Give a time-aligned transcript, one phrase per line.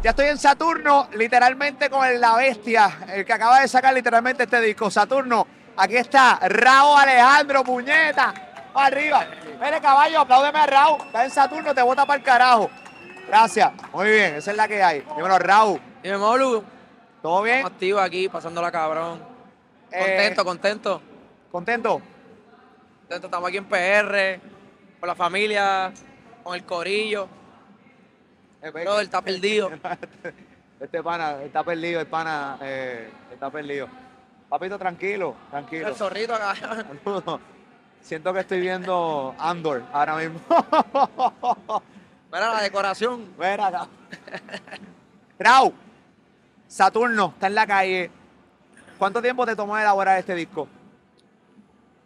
[0.00, 4.60] Ya estoy en Saturno, literalmente con la bestia, el que acaba de sacar literalmente este
[4.60, 4.90] disco.
[4.90, 8.32] Saturno, aquí está Raúl Alejandro, puñeta.
[8.74, 9.26] Arriba.
[9.60, 11.02] Mire, caballo, apláudeme a Raúl.
[11.04, 12.70] Está en Saturno, te bota para el carajo.
[13.26, 13.70] Gracias.
[13.92, 15.04] Muy bien, esa es la que hay.
[15.16, 15.80] Dímelo, Raúl.
[16.02, 16.64] Dime, Molu.
[17.20, 17.56] ¿Todo bien?
[17.56, 19.20] Estamos activos aquí, pasándola cabrón.
[19.90, 21.02] Eh, Contento, contento.
[21.50, 22.02] ¿Contento?
[23.08, 24.38] Estamos aquí en PR,
[25.00, 25.90] con la familia,
[26.44, 27.26] con el corillo.
[28.60, 29.70] Brother, está perdido.
[30.78, 33.88] Este pana está perdido, el pana eh, está perdido.
[34.50, 35.88] Papito, tranquilo, tranquilo.
[35.88, 36.54] El zorrito acá.
[38.02, 40.40] Siento que estoy viendo Andor ahora mismo.
[42.32, 43.34] Mira la decoración.
[43.38, 43.88] Ven acá.
[45.38, 45.72] Raúl,
[46.66, 48.10] Saturno, está en la calle.
[48.98, 50.68] ¿Cuánto tiempo te tomó elaborar este disco?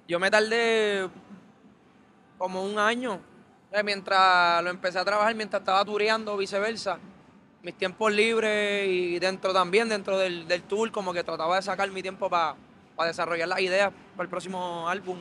[0.08, 1.08] Yo me tardé
[2.38, 3.20] como un año.
[3.84, 6.98] Mientras lo empecé a trabajar, mientras estaba tureando, viceversa.
[7.62, 11.90] Mis tiempos libres y dentro también, dentro del, del tour, como que trataba de sacar
[11.90, 12.56] mi tiempo para
[13.06, 15.18] desarrollar las ideas para el próximo álbum.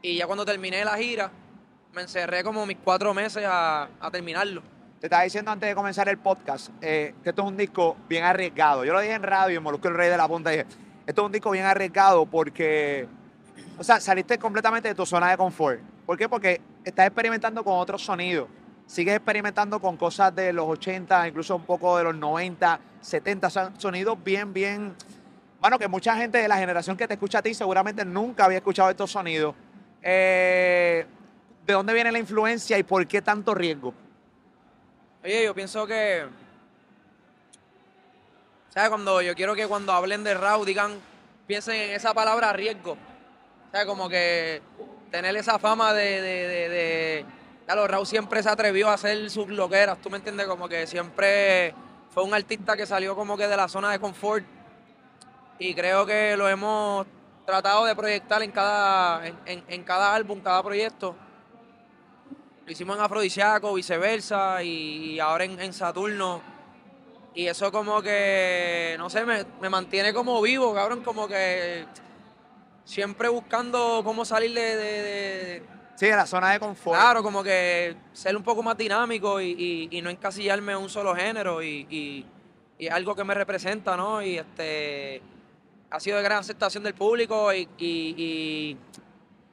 [0.00, 1.30] Y ya cuando terminé la gira,
[1.92, 4.62] me encerré como mis cuatro meses a, a terminarlo.
[5.00, 8.22] Te estaba diciendo antes de comenzar el podcast eh, que esto es un disco bien
[8.24, 8.84] arriesgado.
[8.84, 10.64] Yo lo dije en radio, en Molusco el Rey de la Punta, dije,
[11.06, 13.08] esto es un disco bien arriesgado porque,
[13.82, 15.80] o sea, saliste completamente de tu zona de confort.
[16.06, 16.28] ¿Por qué?
[16.28, 18.48] Porque estás experimentando con otros sonidos.
[18.86, 23.80] Sigues experimentando con cosas de los 80, incluso un poco de los 90, 70, son
[23.80, 24.94] sonidos bien, bien...
[25.60, 28.58] Bueno, que mucha gente de la generación que te escucha a ti seguramente nunca había
[28.58, 29.52] escuchado estos sonidos.
[30.00, 31.04] Eh,
[31.66, 33.92] ¿De dónde viene la influencia y por qué tanto riesgo?
[35.24, 36.26] Oye, yo pienso que.
[38.68, 38.90] ¿Sabes?
[38.90, 41.00] Cuando yo quiero que cuando hablen de Raw digan,
[41.48, 42.96] piensen en esa palabra riesgo.
[43.72, 43.86] ¿Sabes?
[43.86, 44.62] Como que
[45.10, 46.20] tener esa fama de.
[46.20, 47.26] de, de, de-
[47.88, 50.46] Raúl siempre se atrevió a hacer sus loqueras, ¿tú me entiendes?
[50.46, 51.74] Como que siempre
[52.10, 54.44] fue un artista que salió como que de la zona de confort.
[55.58, 57.06] Y creo que lo hemos
[57.46, 61.16] tratado de proyectar en cada, en, en- cada álbum, cada proyecto.
[62.66, 66.42] Lo hicimos en Afrodisiaco, viceversa, y, y ahora en, en Saturno.
[67.34, 71.86] Y eso como que, no sé, me, me mantiene como vivo, cabrón, como que
[72.84, 75.62] siempre buscando cómo salir de, de- de-
[75.94, 76.98] Sí, de la zona de confort.
[76.98, 79.50] Claro, como que ser un poco más dinámico y,
[79.90, 84.20] y- y no encasillarme en un solo género y, y- algo que me representa, ¿no?
[84.22, 85.22] Y este
[85.90, 88.76] ha sido de gran aceptación del público y,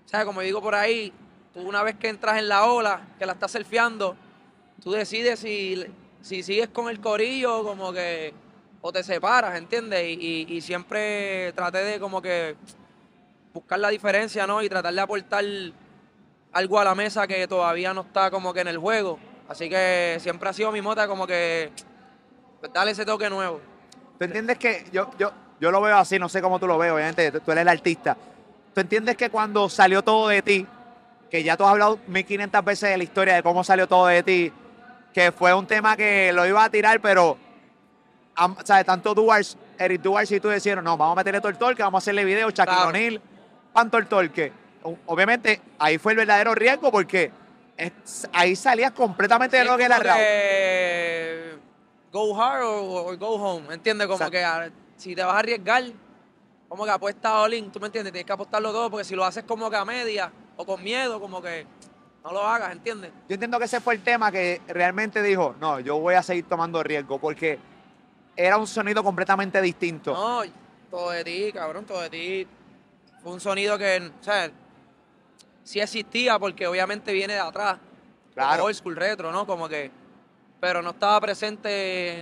[0.06, 0.26] ¿sabes?
[0.26, 1.14] Como digo por ahí,
[1.54, 4.16] tú una vez que entras en la ola, que la estás surfeando,
[4.82, 5.86] tú decides si,
[6.22, 8.34] si sigues con el corillo, como que,
[8.82, 10.02] o te separas, ¿entiendes?
[10.08, 12.56] Y, y- y siempre traté de como que
[13.54, 14.62] buscar la diferencia, ¿no?
[14.62, 15.44] Y tratar de aportar
[16.52, 19.20] algo a la mesa que todavía no está como que en el juego.
[19.48, 21.72] Así que siempre ha sido mi mota como que
[22.60, 23.60] pues, darle ese toque nuevo.
[24.18, 26.92] ¿Tú entiendes que yo, yo, yo lo veo así, no sé cómo tú lo ves,
[26.92, 28.18] obviamente, tú eres el artista.
[28.74, 30.68] ¿Tú entiendes que cuando salió todo de ti,
[31.30, 34.24] que ya tú has hablado 1500 veces de la historia de cómo salió todo de
[34.24, 34.54] ti,
[35.14, 37.38] que fue un tema que lo iba a tirar, pero,
[38.64, 38.86] ¿sabes?
[38.86, 42.02] Tanto Duars, Eric Duars y tú decían, no, vamos a meterle todo el torque, vamos
[42.02, 43.29] a hacerle video, Shaquille Claro.
[43.70, 44.52] O'Neal, panto el torque.
[44.84, 47.32] O- Obviamente, ahí fue el verdadero riesgo porque
[47.78, 51.60] es- ahí salías completamente de lo que era que
[52.12, 54.08] Go hard o, go home, ¿entiendes?
[54.08, 54.32] Como Exacto.
[54.32, 55.84] que ah, si te vas a arriesgar,
[56.68, 58.12] como que apuesta all in, ¿tú me entiendes?
[58.12, 61.20] Tienes que apostarlo todo porque si lo haces como que a media o con miedo,
[61.20, 61.68] como que
[62.24, 63.12] no lo hagas, ¿entiendes?
[63.28, 66.46] Yo entiendo que ese fue el tema que realmente dijo, no, yo voy a seguir
[66.48, 67.60] tomando riesgo porque
[68.36, 70.12] era un sonido completamente distinto.
[70.14, 70.42] No,
[70.90, 72.48] todo de ti, cabrón, todo de ti.
[73.22, 74.50] Fue un sonido que, o sea,
[75.64, 77.78] sí existía porque obviamente viene de atrás.
[78.34, 78.66] Claro.
[78.66, 79.46] Old school retro, ¿no?
[79.46, 79.92] Como que,
[80.60, 82.22] pero no estaba presente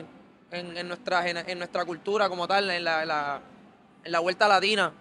[0.51, 3.41] en, en nuestra, en, en nuestra cultura como tal, en la, en la,
[4.05, 4.91] la vuelta latina.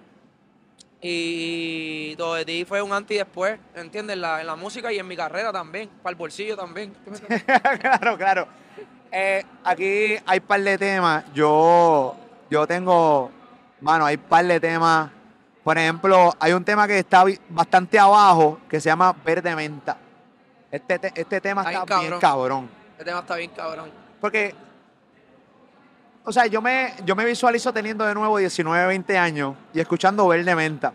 [1.00, 4.14] Y todo de ti fue un antes y después, ¿entiendes?
[4.14, 6.94] En la, en la música y en mi carrera también, para el bolsillo también.
[7.80, 8.48] Claro, claro.
[9.12, 11.24] Eh, aquí hay par de temas.
[11.32, 12.16] Yo,
[12.50, 13.30] yo tengo,
[13.80, 15.10] mano, hay par de temas.
[15.66, 19.96] Por ejemplo, hay un tema que está bastante abajo que se llama Verde Menta.
[20.70, 22.70] Este, te- este tema Está está bien bien cabrón.
[22.92, 23.90] Este tema está bien cabrón.
[24.20, 24.54] Porque,
[26.22, 30.28] o sea, yo me, yo me visualizo teniendo de nuevo 19, 20 años y escuchando
[30.28, 30.92] Verde Menta.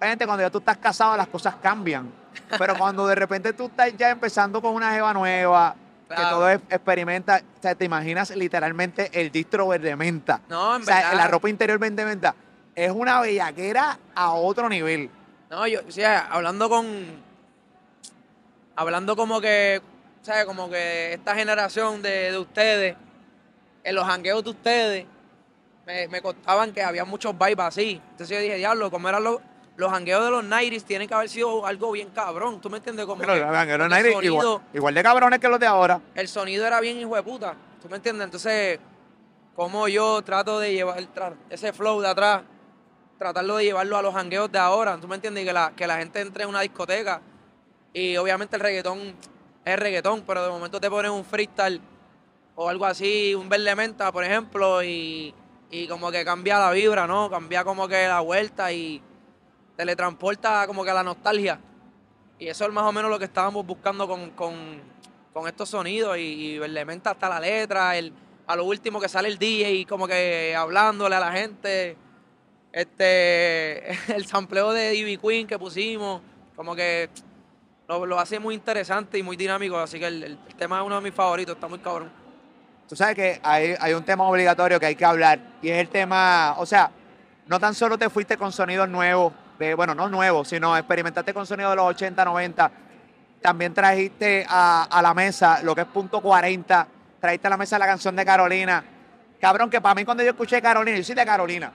[0.00, 2.10] Obviamente, cuando ya tú estás casado, las cosas cambian.
[2.58, 5.76] Pero cuando de repente tú estás ya empezando con una jeva nueva,
[6.08, 10.40] que todo es experimenta, o sea, te imaginas literalmente el distro Verde Menta.
[10.48, 11.14] No, en o sea, verdad.
[11.14, 12.34] la ropa interior Verde Menta
[12.84, 15.10] es una bellaquera a otro nivel.
[15.50, 16.86] No, yo, o sea, hablando con.
[18.76, 19.80] Hablando como que.
[20.22, 20.44] ¿Sabes?
[20.44, 22.96] Como que esta generación de, de ustedes,
[23.84, 25.06] en los hangueos de ustedes,
[25.86, 28.00] me, me contaban que había muchos vibes así.
[28.10, 29.38] Entonces yo dije, diablo, como eran los,
[29.76, 32.60] los hangueos de los 90 tienen que haber sido algo bien cabrón.
[32.60, 33.06] ¿Tú me entiendes?
[33.06, 36.00] Como Pero, los porque el 90 igual, igual de cabrones que los de ahora.
[36.14, 37.54] el sonido era bien hijo de puta.
[37.80, 38.24] ¿Tú me entiendes?
[38.26, 38.80] Entonces,
[39.54, 42.42] como yo trato de llevar tra- ese flow de atrás,
[43.18, 44.96] tratarlo de llevarlo a los hangueos de ahora.
[44.98, 45.42] ¿Tú me entiendes?
[45.42, 47.20] Y que la, que la gente entre en una discoteca.
[47.92, 49.14] Y obviamente el reggaetón
[49.64, 51.80] es reggaetón, pero de momento te ponen un freestyle
[52.54, 55.34] o algo así, un verde menta, por ejemplo, y,
[55.70, 57.30] y como que cambia la vibra, ¿no?
[57.30, 59.02] Cambia como que la vuelta y
[59.76, 61.60] teletransporta como que la nostalgia.
[62.38, 64.80] Y eso es más o menos lo que estábamos buscando con, con,
[65.32, 68.12] con estos sonidos y, y Verlementa hasta la letra, el,
[68.46, 71.96] a lo último que sale el DJ como que hablándole a la gente,
[72.72, 76.22] este el sampleo de Ivy Queen que pusimos,
[76.54, 77.10] como que
[77.88, 81.02] lo, lo hace muy interesante y muy dinámico, así que el, tema es uno de
[81.02, 82.10] mis favoritos, está muy cabrón.
[82.88, 85.88] Tú sabes que hay, hay un tema obligatorio que hay que hablar y es el
[85.88, 86.90] tema, o sea,
[87.46, 89.32] no tan solo te fuiste con sonidos nuevos,
[89.76, 92.70] bueno, no nuevos, sino experimentaste con sonidos de los 80, 90,
[93.42, 96.88] también trajiste a, a la mesa lo que es punto 40,
[97.20, 98.84] trajiste a la mesa la canción de Carolina.
[99.40, 101.72] Cabrón, que para mí cuando yo escuché Carolina, yo soy de Carolina.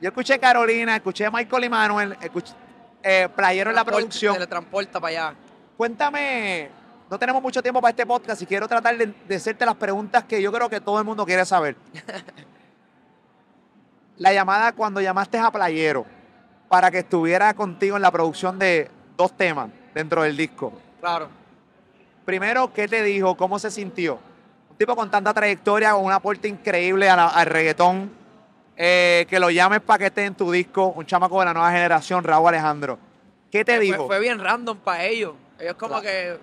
[0.00, 2.52] Yo escuché Carolina, escuché a Michael y Manuel, escuché
[3.02, 4.34] eh, Playero en la Transporta- producción.
[4.34, 5.34] Teletransporta para allá.
[5.76, 6.70] Cuéntame,
[7.10, 10.24] no tenemos mucho tiempo para este podcast y quiero tratar de, de hacerte las preguntas
[10.24, 11.76] que yo creo que todo el mundo quiere saber.
[14.16, 16.04] la llamada cuando llamaste a Playero
[16.68, 20.72] para que estuviera contigo en la producción de dos temas dentro del disco.
[21.00, 21.28] Claro.
[22.24, 23.36] Primero, ¿qué te dijo?
[23.36, 24.18] ¿Cómo se sintió?
[24.70, 28.10] Un tipo con tanta trayectoria, con un aporte increíble la- al reggaetón,
[28.82, 31.70] eh, que lo llames para que esté en tu disco, un chamaco de la nueva
[31.70, 32.98] generación, Raúl Alejandro.
[33.50, 34.06] ¿Qué te fue, dijo?
[34.06, 35.34] fue bien random para ellos.
[35.58, 36.04] Ellos como Claro.
[36.04, 36.38] que,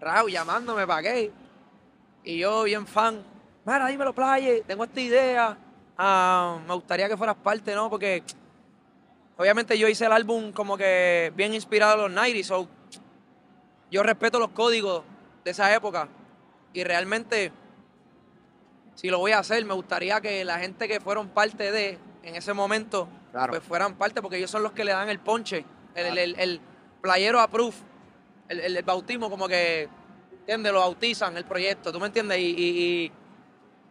[0.00, 1.30] Raúl, llamándome para qué.
[2.24, 3.22] Y yo bien fan.
[3.64, 5.56] Mira, dímelo, Playe, tengo esta idea.
[5.96, 7.88] Ah, me gustaría que fueras parte, ¿no?
[7.88, 8.24] Porque
[9.36, 12.68] obviamente yo hice el álbum como que bien inspirado a los 90 so
[13.88, 15.04] yo respeto los códigos
[15.44, 16.08] de esa época.
[16.72, 17.52] Y realmente,
[18.94, 22.36] si lo voy a hacer, me gustaría que la gente que fueron parte de en
[22.36, 23.50] ese momento, Claro.
[23.52, 26.38] pues fueran parte, porque ellos son los que le dan el ponche, el, el, el-
[26.38, 26.60] el
[27.00, 27.74] playero approve,
[28.48, 29.88] el, el- bautismo, como que,
[30.40, 30.72] ¿entiendes?
[30.72, 32.38] Lo bautizan el proyecto, ¿tú me entiendes?
[32.38, 33.12] Y, y, y-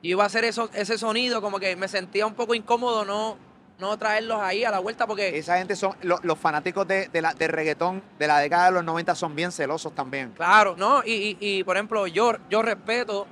[0.03, 3.37] y iba a hacer eso, ese sonido, como que me sentía un poco incómodo no,
[3.79, 7.21] no traerlos ahí a la vuelta, porque Esa gente son, lo- los fanáticos de, de
[7.21, 10.31] la, de reggaetón de la década de los 90 son bien celosos también.
[10.31, 11.03] Claro, ¿no?
[11.03, 13.27] Y, y- y, por ejemplo, yo, yo respeto,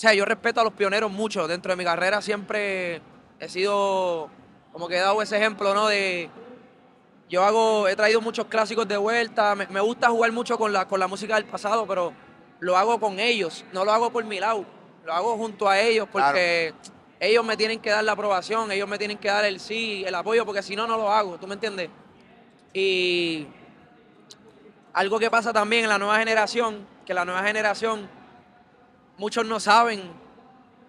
[0.00, 1.46] o sea, yo respeto a los pioneros mucho.
[1.46, 3.02] Dentro de mi carrera siempre
[3.38, 4.30] he sido,
[4.72, 5.88] como que he dado ese ejemplo, ¿no?
[5.88, 6.30] De,
[7.28, 10.88] yo hago, he traído muchos clásicos de vuelta, me, me gusta jugar mucho con la,
[10.88, 12.14] con la música del pasado, pero
[12.60, 14.64] lo hago con ellos, no lo hago por mi lado,
[15.04, 16.72] lo hago junto a ellos porque
[17.20, 20.14] ellos me tienen que dar la aprobación, ellos me tienen que dar el sí, el
[20.14, 21.90] apoyo, porque si no, no lo hago, ¿tú me entiendes?
[22.72, 23.46] Y
[24.94, 28.08] algo que pasa también en la nueva generación, que la nueva generación,
[29.20, 30.00] muchos no saben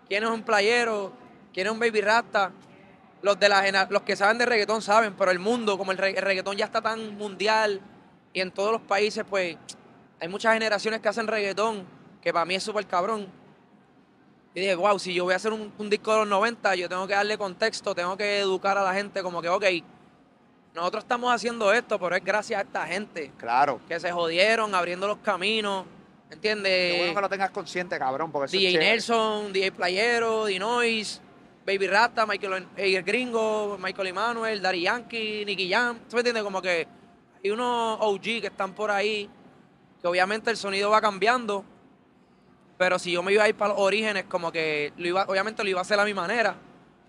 [0.07, 1.11] quién es un playero,
[1.53, 2.51] quién es un baby rasta.
[3.21, 6.17] Los, de la, los que saben de reggaetón saben, pero el mundo, como el, re-
[6.17, 7.79] el reggaetón ya está tan mundial
[8.33, 9.57] y en todos los países, pues
[10.19, 11.85] hay muchas generaciones que hacen reggaetón,
[12.21, 13.27] que para mí es súper cabrón.
[14.55, 16.89] Y dije, wow, si yo voy a hacer un, un disco de los 90, yo
[16.89, 19.65] tengo que darle contexto, tengo que educar a la gente como que, ok,
[20.73, 23.79] nosotros estamos haciendo esto, pero es gracias a esta gente Claro.
[23.88, 25.85] que se jodieron abriendo los caminos,
[26.31, 26.97] Qué ¿entiendes?
[27.00, 28.77] bueno que lo tengas consciente, cabrón, porque DJ.
[28.79, 31.21] Nelson, DJ Playero, Dinois,
[31.65, 36.00] Baby Rasta, Michael el Gringo, Michael Emanuel, Dari Yankee, Nicky Jam.
[36.09, 36.43] ¿Tú me entiendes?
[36.43, 36.88] Como que
[37.43, 39.29] hay unos OG que están por ahí,
[40.01, 41.65] que obviamente el sonido va cambiando,
[42.77, 45.63] pero si yo me iba a ir para los orígenes, como que lo iba, obviamente
[45.63, 46.55] lo iba a hacer a mi manera,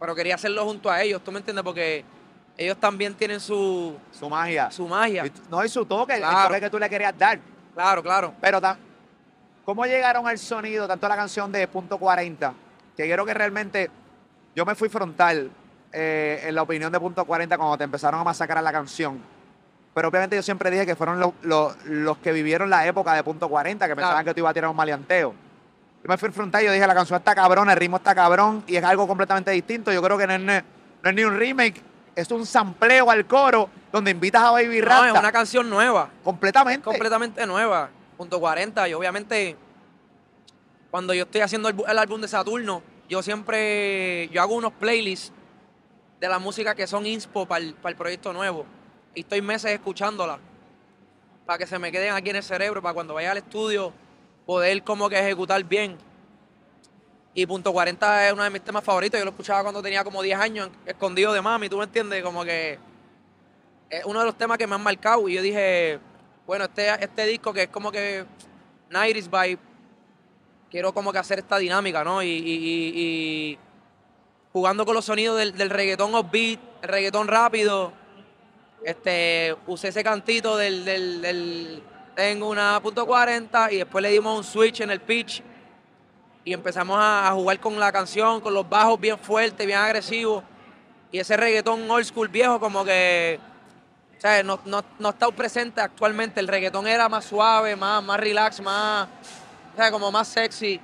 [0.00, 1.62] pero quería hacerlo junto a ellos, ¿tú me entiendes?
[1.64, 2.04] Porque
[2.58, 4.70] ellos también tienen su, Su magia.
[4.70, 5.24] su magia.
[5.26, 6.48] Y no, y su toque, el Claro.
[6.48, 7.38] toque que tú le querías dar.
[7.72, 8.34] Claro, claro.
[8.40, 8.76] Pero, ta-
[9.64, 12.52] ¿cómo llegaron al sonido, tanto la canción de Punto 40?
[12.96, 13.90] Que quiero que realmente
[14.54, 15.50] yo me fui frontal
[15.92, 19.20] eh, en la opinión de Punto 40 cuando te empezaron a masacrar la canción.
[19.94, 23.86] Pero obviamente yo siempre dije que fueron los, que vivieron la época de Punto 40,
[23.86, 24.24] que pensaban Claro.
[24.26, 25.34] que tú ibas a tirar un maleanteo.
[26.02, 28.64] Yo me fui frontal y yo dije, la canción está cabrón, el ritmo está cabrón
[28.66, 29.92] y es algo completamente distinto.
[29.92, 31.80] Yo creo que no es, no es ni un remake,
[32.16, 36.08] es un sampleo al coro donde invitas a Baby No, Rasta es una canción nueva.
[36.24, 36.82] completamente.
[36.82, 37.90] completamente nueva.
[38.16, 38.88] Punto 40.
[38.88, 39.56] Y obviamente,
[40.90, 44.72] cuando yo estoy haciendo el, bu- el álbum de Saturno, yo siempre, yo hago unos
[44.72, 45.32] playlists
[46.20, 48.64] de la música que son inspo para el, proyecto nuevo.
[49.14, 50.38] Y estoy meses escuchándola.
[51.46, 53.92] Para que se me queden aquí en el cerebro, para cuando vaya al estudio
[54.46, 55.96] poder como que ejecutar bien.
[57.34, 59.18] Y Punto 40 es uno de mis temas favoritos.
[59.18, 62.22] Yo lo escuchaba cuando tenía como 10 años, escondido de mami, ¿tú me entiendes?
[62.22, 62.78] Como que
[63.90, 65.28] es uno de los temas que me han marcado.
[65.28, 65.98] Y yo dije,
[66.46, 68.24] bueno, este, este disco que es como que
[68.90, 69.58] 90s vibe,
[70.70, 72.22] quiero como que hacer esta dinámica, ¿no?
[72.22, 73.58] Y,
[74.52, 77.92] jugando con los sonidos del, del reggaetón upbeat, el reggaetón rápido.
[78.84, 81.82] Este, usé ese cantito del, del, del
[82.14, 85.42] tengo una punto .40 y después le dimos un switch en el pitch
[86.44, 90.42] y empezamos a, a jugar con la canción, con los bajos bien fuertes, bien agresivos.
[91.10, 93.38] Y ese reggaetón old school viejo como que
[94.22, 96.38] o sea, no, no, no está presente actualmente.
[96.38, 99.08] El reggaetón era más suave, más, más relax, más,
[99.72, 100.80] o sea, como más sexy.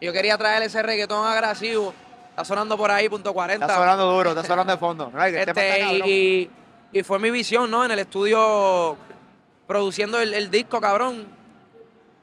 [0.00, 1.92] Yo quería traer ese reggaetón agresivo.
[2.30, 3.66] Está sonando por ahí, punto 40.
[3.66, 5.12] Está sonando duro, está sonando de fondo.
[5.20, 6.48] Este, y,
[6.92, 7.84] y fue mi visión, ¿no?
[7.84, 8.96] En el estudio
[9.66, 11.26] produciendo el, el disco, cabrón.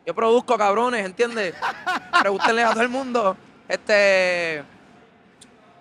[0.06, 1.56] Yo produzco cabrones, ¿entiendes?
[2.22, 3.36] Pregúntenle a todo el mundo.
[3.68, 4.64] Este.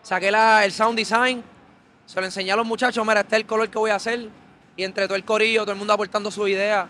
[0.03, 1.45] Saqué la- el sound design.
[2.05, 3.07] Se lo enseñé a los muchachos.
[3.07, 4.42] Mira, este es el color que voy a hacer.
[4.76, 6.88] Y entre todo el corillo, todo el mundo aportando su idea.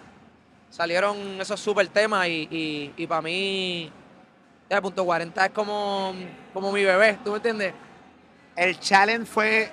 [0.70, 3.90] Salieron esos super temas y, y, y para mí.
[4.70, 6.14] Ya, punto 40 es como,
[6.54, 7.74] como mi bebé, ¿tú me entiendes?
[8.56, 9.70] el challenge fue.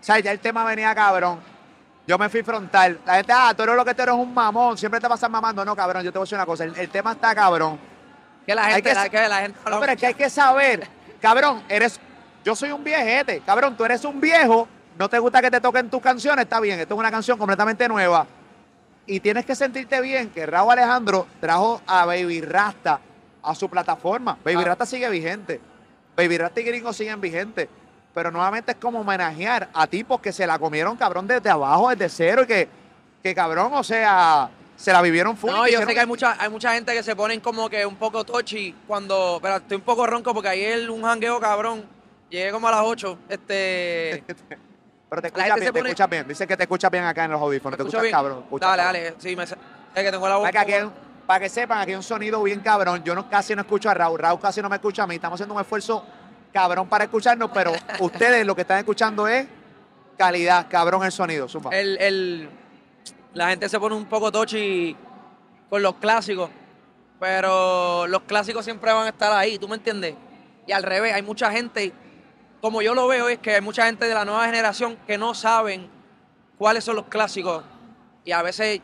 [0.00, 1.40] O sea, ya el tema venía cabrón.
[2.06, 2.98] Yo me fui frontal.
[3.06, 4.76] La gente, ah, tú eres lo que tú eres un mamón.
[4.76, 5.64] Siempre te pasas mamando.
[5.64, 6.64] No, cabrón, yo te voy a decir una cosa.
[6.64, 7.78] El, el tema está cabrón.
[8.44, 10.14] Que la Hay gente, que la, sa- que la gente No, pero es que hay
[10.14, 10.88] que saber.
[11.20, 12.00] Cabrón, eres.
[12.44, 13.40] Yo soy un viejete.
[13.46, 14.66] Cabrón, tú eres un viejo.
[14.98, 16.44] No te gusta que te toquen tus canciones.
[16.44, 16.78] Está bien.
[16.80, 18.26] Esto es una canción completamente nueva.
[19.06, 23.00] Y tienes que sentirte bien que Raúl Alejandro trajo a Baby Rasta
[23.42, 24.38] a su plataforma.
[24.44, 24.64] Baby Ah.
[24.66, 25.60] Rasta sigue vigente.
[26.16, 27.68] Baby Rasta y Gringo siguen vigentes.
[28.14, 32.08] Pero nuevamente es como homenajear a tipos que se la comieron, cabrón, desde abajo, desde
[32.10, 32.68] cero, y que,
[33.22, 35.50] que cabrón, o sea, se la vivieron full.
[35.50, 37.96] No, yo sé que hay mucha, hay mucha gente que se ponen como que un
[37.96, 39.38] poco tochi cuando.
[39.40, 41.84] Pero estoy un poco ronco porque ayer un jangueo cabrón.
[42.28, 43.18] Llegué como a las 8.
[43.28, 44.24] Este.
[45.12, 46.26] Pero te gente bien, te pone- escuchas bien.
[46.26, 47.76] Dicen que te escuchas bien acá en los audífonos.
[47.76, 48.46] Te ¿me escuchas escucho bien?
[48.48, 48.60] cabrón.
[48.60, 49.02] dale, cabrón.
[49.10, 49.14] dale.
[49.18, 49.56] Sí, me, sé
[49.94, 50.50] es que tengo la voz.
[50.50, 50.90] Para que, aquí-
[51.26, 53.04] para que sepan, aquí hay un sonido bien cabrón.
[53.04, 54.18] Yo no, casi no escucho a Raúl.
[54.18, 55.16] Raúl casi no me escucha a mí.
[55.16, 56.02] Estamos haciendo un esfuerzo
[56.50, 59.46] cabrón para escucharnos, pero ustedes lo que están escuchando es
[60.16, 61.46] calidad, cabrón el sonido.
[61.46, 61.70] Zumba.
[61.76, 62.48] el, el-
[63.34, 64.96] la gente se pone un poco tochi
[65.68, 66.48] con los clásicos,
[67.20, 70.14] pero los clásicos siempre van a estar ahí, ¿tú me entiendes?
[70.66, 71.92] Y al revés, hay mucha gente,
[72.62, 75.34] como yo lo veo, es que hay mucha gente de la nueva generación que no
[75.34, 75.88] saben
[76.56, 77.64] cuáles son los clásicos.
[78.24, 78.80] Y a veces,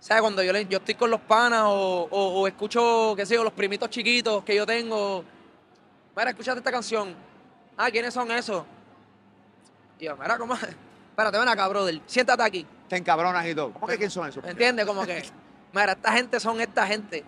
[0.00, 0.20] ¿sabes?
[0.20, 3.44] Cuando yo, le- yo estoy con los panas o, o- o escucho, qué sé yo,
[3.44, 5.24] los primitos chiquitos que yo tengo,
[6.16, 7.14] mira, escúchate esta canción.
[7.76, 8.64] Ah, ¿quiénes son esos?
[10.00, 10.54] Y yo, mira, ¿cómo?
[10.54, 12.00] Espérate, ven acá, brother.
[12.06, 12.66] Siéntate aquí.
[12.88, 13.72] Te encabronas y todo.
[13.72, 14.42] ¿Cómo que quién son esos?
[14.42, 14.84] ¿Me entiendes?
[14.86, 15.22] Como que,
[15.72, 17.24] mira, esta gente son esta gente.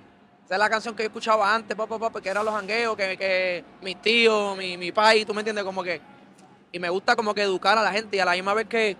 [0.50, 3.16] Esa es la canción que yo escuchaba antes, papá, papá, que eran los jangueos, que,
[3.16, 5.62] que mis tíos, mi, mi país, ¿tú me entiendes?
[5.62, 6.00] Como que.
[6.73, 8.97] Y me gusta como que educar a la gente y a la misma vez que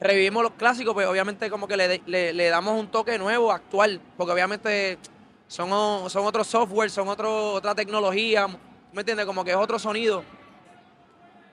[0.00, 4.00] revivimos los clásicos, pues obviamente como que le, le, le damos un toque nuevo, actual,
[4.16, 4.98] porque obviamente
[5.46, 5.70] son,
[6.10, 8.58] son otros software, son otro, otra tecnología, ¿tú
[8.92, 9.24] ¿me entiendes?
[9.24, 10.24] Como que es otro sonido.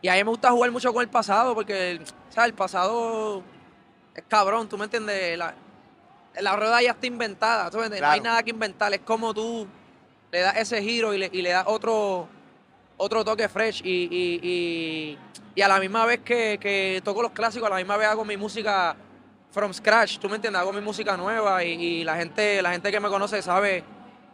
[0.01, 2.49] Y a mí me gusta jugar mucho con el pasado, porque, ¿sabes?
[2.49, 3.43] El pasado
[4.15, 5.37] es cabrón, ¿tú me entiendes?
[6.41, 8.01] La rueda ya está inventada, ¿tú entiendes?
[8.01, 8.31] No hay Claro.
[8.31, 9.67] nada que inventar, es como tú
[10.31, 12.27] le das ese giro y le, y le das otro,
[12.97, 15.17] otro toque fresh y, y, y-
[15.55, 18.23] y a la misma vez que, que toco los clásicos, a la misma vez hago
[18.23, 18.95] mi música
[19.51, 20.61] from scratch, ¿tú me entiendes?
[20.61, 23.83] Hago mi música nueva y, la gente la gente que me conoce sabe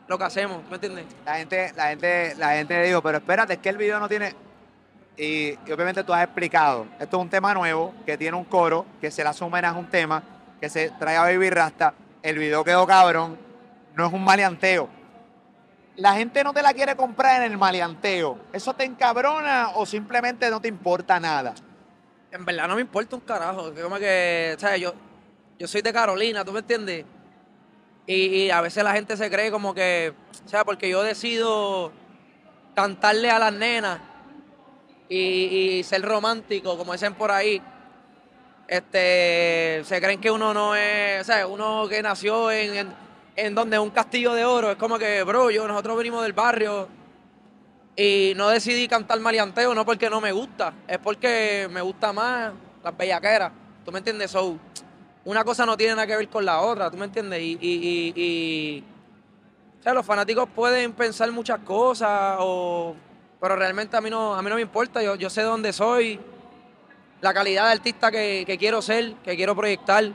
[0.07, 1.05] lo que hacemos, ¿tú me entiendes?
[1.25, 4.07] La gente, la gente, la gente le digo, pero espérate, es que el video no
[4.09, 4.35] tiene.
[5.17, 8.85] y, y obviamente tú has explicado, esto es un tema nuevo, que tiene un coro,
[8.99, 10.21] que se le hace homenaje a un tema,
[10.59, 13.37] que se trae a Baby Rasta, el video quedó cabrón,
[13.95, 14.89] no es un maleanteo.
[15.97, 18.39] La gente no te la quiere comprar en el maleanteo.
[18.51, 21.53] ¿Eso te encabrona o simplemente no te importa nada?
[22.31, 23.73] En verdad no me importa un carajo.
[23.73, 24.81] Como que, ¿sabes?
[24.81, 24.93] Yo,
[25.57, 27.05] yo soy de Carolina, ¿tú me entiendes?
[28.07, 30.13] Y, a veces la gente se cree como que,
[30.45, 31.91] o sea, porque yo decido
[32.75, 33.99] cantarle a las nenas
[35.07, 37.61] y ser romántico, como dicen por ahí,
[38.67, 42.93] este, se creen que uno no es, o sea, uno que nació en, en,
[43.35, 46.87] en donde un castillo de oro, es como que, bro, yo, nosotros venimos del barrio
[47.95, 52.51] y no decidí cantar maleanteo, no porque no me gusta, es porque me gusta más
[52.83, 53.51] las bellaqueras,
[53.85, 54.31] ¿tú me entiendes?
[54.31, 54.57] So,
[55.23, 57.41] una cosa no tiene nada que ver con la otra, ¿tú me entiendes?
[57.41, 58.83] Y, y, y, y-
[59.79, 62.95] o sea, los fanáticos pueden pensar muchas cosas, o,
[63.39, 66.19] pero realmente a mí no, a mí no me importa, yo, yo sé dónde soy,
[67.25, 70.11] la calidad de artista que, quiero ser, que quiero proyectar.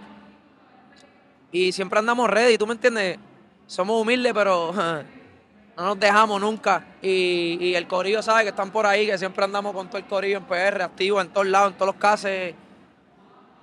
[1.50, 3.18] Y siempre andamos ready, ¿tú me entiendes?
[3.66, 4.72] Somos humildes, pero
[5.76, 6.86] no nos dejamos nunca.
[7.02, 10.36] Y, el corillo sabe que están por ahí, que siempre andamos con todo el corillo
[10.36, 12.30] en PR, activo en todos lados, en todos los casos.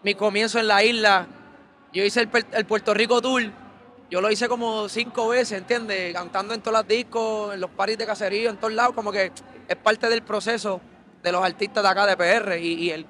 [0.03, 1.25] Mi comienzo en la isla,
[1.93, 3.43] yo hice el, Puerto Rico Tour,
[4.11, 6.13] yo lo hice como cinco veces, ¿entiendes?
[6.13, 9.31] Cantando en todos los discos, en los paris de caserío, en todos lados, como que
[9.69, 10.81] es parte del proceso
[11.23, 12.57] de los artistas de acá de PR.
[12.59, 13.05] Y el,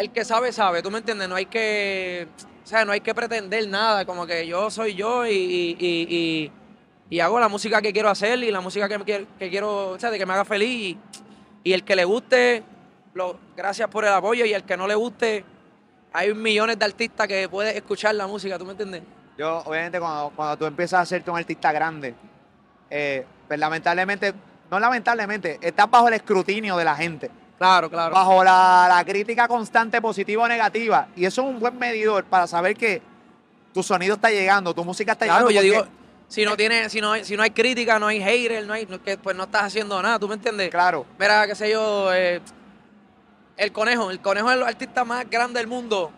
[0.00, 1.28] el que sabe, sabe, ¿tú me entiendes?
[1.28, 2.26] No hay que,
[2.64, 6.50] o sea, no hay que pretender nada, como que yo soy yo y,
[7.20, 10.18] hago la música que quiero hacer y la música que, que quiero, o sea, de
[10.18, 10.96] que me haga feliz.
[11.62, 12.62] Y, el que le guste,
[13.12, 15.44] lo, gracias por el apoyo, y el que no le guste,
[16.14, 19.02] hay millones de artistas que puedes escuchar la música, ¿tú me entiendes?
[19.36, 22.14] Yo, obviamente, cuando, cuando tú empiezas a hacerte un artista grande,
[22.88, 24.32] eh, pues lamentablemente,
[24.70, 27.30] no lamentablemente, estás bajo el escrutinio de la gente,
[27.60, 28.14] Claro, claro.
[28.14, 31.08] bajo la, la crítica constante positiva o negativa.
[31.14, 33.02] Y eso es un buen medidor para saber que
[33.74, 35.84] tu sonido está llegando, tu música está Claro, yo llegando.
[35.84, 38.72] digo, si no tiene, si no hay, si no hay crítica, no hay hater, no
[38.72, 40.70] hay, pues no estás haciendo nada, ¿tú me entiendes?
[40.70, 41.04] Claro.
[41.18, 42.40] Mira, qué sé yo, eh,
[43.58, 46.10] el conejo, el conejo es el artista más grande del mundo.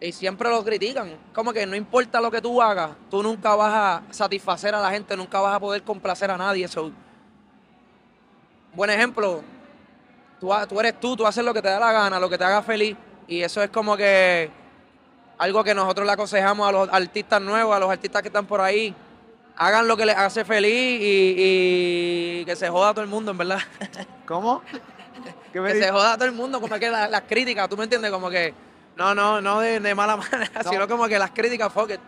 [0.00, 1.16] Y siempre lo critican.
[1.32, 4.92] Como que no importa lo que tú hagas, tú nunca vas a satisfacer a la
[4.92, 6.68] gente, nunca vas a poder complacer a nadie.
[6.68, 6.92] So,
[8.72, 9.42] buen ejemplo,
[10.68, 12.62] tú, eres tú, tú haces lo que te da la gana, lo que te haga
[12.62, 12.96] feliz.
[13.26, 14.50] Y eso es como que
[15.38, 18.60] algo que nosotros le aconsejamos a los artistas nuevos, a los artistas que están por
[18.60, 18.94] ahí.
[19.56, 21.34] Hagan lo que les hace feliz y,
[22.40, 23.60] y que se joda todo el mundo, en verdad.
[24.26, 24.62] ¿Cómo?
[25.52, 27.84] ¿Qué me que se joda todo el mundo, como que la- las críticas, ¿tú me
[27.84, 28.10] entiendes?
[28.10, 28.52] Como que,
[28.96, 30.70] no, no, no de, de mala manera, No.
[30.70, 32.00] sino como que las críticas, fuck it.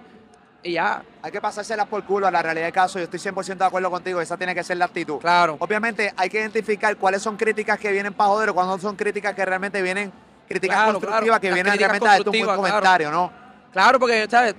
[0.67, 2.99] Y ya, Hay que pasárselas por culo a la realidad del caso.
[2.99, 4.21] Yo estoy 100% de acuerdo contigo.
[4.21, 5.19] Esa tiene que ser la actitud.
[5.21, 5.57] claro.
[5.61, 9.33] Obviamente hay que identificar cuáles son críticas que vienen para joder o cuándo son críticas
[9.35, 10.13] que realmente vienen,
[10.49, 11.41] críticas Claro, constructivas claro.
[11.41, 13.33] que Las vienen realmente a darte un buen comentario, ¿no?
[13.73, 14.57] Claro, porque, ¿sabes?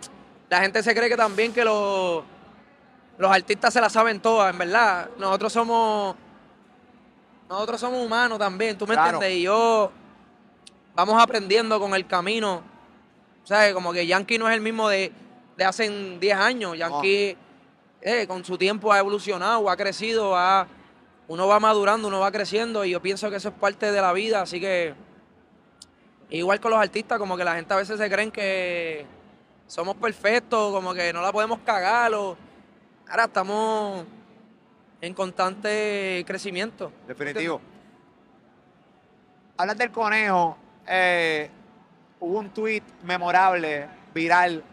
[0.50, 2.24] La gente se cree que también que los,
[3.18, 5.10] los artistas se la saben todas, en verdad.
[5.18, 6.16] Nosotros somos.
[7.50, 9.32] Nosotros somos humanos también, ¿tú me entiendes?
[9.34, 9.92] Y yo.
[10.96, 12.62] Vamos aprendiendo con el camino.
[13.44, 13.74] ¿Sabes?
[13.74, 15.12] Como que Yankee no es el mismo de,
[15.58, 16.78] de hace 10 años.
[16.78, 17.36] Yankee,
[18.02, 20.68] eh, con su tiempo, ha evolucionado, ha crecido, ha,
[21.28, 22.86] uno va madurando, uno va creciendo.
[22.86, 24.94] Y yo pienso que eso es parte de la vida, así que.
[26.30, 29.06] Igual con los artistas, como que la gente a veces se creen que
[29.66, 32.14] somos perfectos, como que no la podemos cagar.
[32.14, 32.38] O...
[33.10, 34.06] Ahora estamos
[35.00, 36.92] en constante crecimiento.
[37.08, 37.62] Definitivo.
[39.58, 40.58] Hablas del conejo.
[40.86, 41.50] eh,
[42.20, 44.64] hubo un tweet memorable, viral,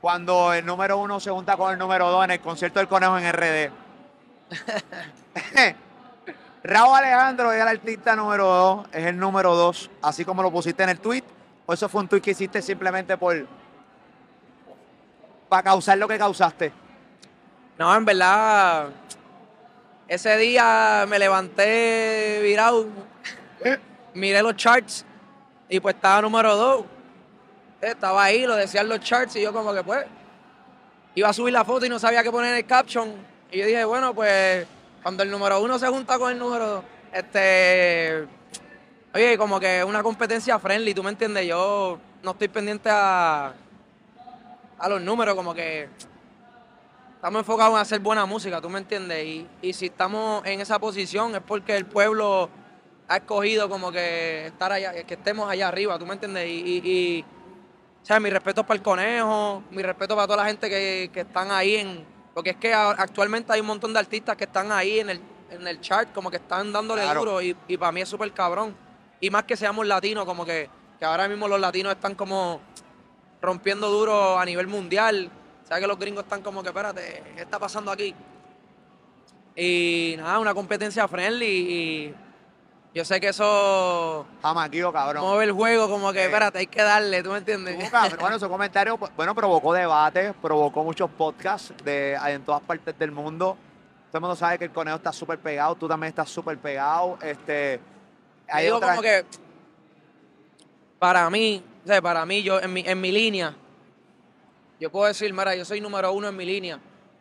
[0.00, 3.18] cuando el número uno se junta con el número dos en el concierto del conejo
[3.18, 3.70] en RD.
[6.62, 10.82] Raúl Alejandro es el artista número dos, es el número dos, así como lo pusiste
[10.82, 11.24] en el tweet.
[11.66, 13.46] O eso fue un tweet que hiciste simplemente por
[15.48, 16.72] para causar lo que causaste.
[17.78, 18.88] No, en verdad,
[20.06, 22.86] ese día me levanté virado,
[24.14, 25.04] miré los charts
[25.68, 26.84] y pues estaba número dos.
[27.80, 30.04] Estaba ahí, lo decían los charts y yo como que pues
[31.14, 33.12] iba a subir la foto y no sabía qué poner en el caption.
[33.50, 34.66] Y yo dije, bueno, pues
[35.02, 38.26] cuando el número uno se junta con el número dos, este,
[39.14, 41.46] oye, como que es una competencia friendly, ¿tú me entiendes?
[41.46, 43.54] Yo no estoy pendiente a,
[44.78, 45.88] a los números, como que
[47.14, 49.24] estamos enfocados en hacer buena música, ¿tú me entiendes?
[49.24, 52.50] Y, y si estamos en esa posición es porque el pueblo
[53.08, 56.46] ha escogido como que estar allá, que estemos allá arriba, ¿tú me entiendes?
[56.48, 57.24] Y,
[58.08, 61.50] sea, mi respeto para el conejo, mi respeto para toda la gente que, que están
[61.50, 62.04] ahí en.
[62.34, 65.66] Porque es que actualmente hay un montón de artistas que están ahí en el, en
[65.66, 67.20] el chart, como que están dándole Claro.
[67.20, 68.74] duro y, y para mí es súper cabrón.
[69.20, 72.60] Y más que seamos latinos, como que, que ahora mismo los latinos están como
[73.42, 75.30] rompiendo duro a nivel mundial.
[75.64, 78.14] ¿Sabes que los gringos están como que, espérate, ¿qué está pasando aquí?
[79.56, 82.14] Y nada, una competencia friendly y
[82.98, 85.24] yo sé que eso Jamaquillo, cabrón.
[85.24, 86.24] mueve el juego, como que, Eh.
[86.24, 87.88] espérate, hay que darle, ¿tú me entiendes?
[87.90, 88.18] Cabrón.
[88.20, 93.12] Bueno, su comentario pues, bueno, provocó debate, provocó muchos podcasts de, en todas partes del
[93.12, 93.56] mundo.
[94.08, 97.18] Todo el mundo sabe que el conejo está súper pegado, tú también estás súper pegado.
[97.22, 97.80] Este, Te
[98.52, 99.24] hay digo otra- como que
[100.98, 103.54] para mí, o sea, para mí, yo en mi, en mi línea,
[104.80, 106.80] yo puedo decir, mira, yo soy número uno en mi línea.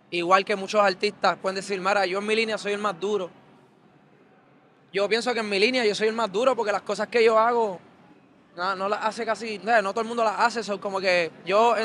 [0.09, 3.29] Igual que muchos artistas pueden decir, mira, yo en mi línea soy el más duro.
[4.93, 7.23] Yo pienso que en mi línea yo soy el más duro porque las cosas que
[7.23, 7.79] yo hago
[8.55, 11.31] no, no las hace casi, no, no todo el mundo las hace, son como que
[11.45, 11.75] yo,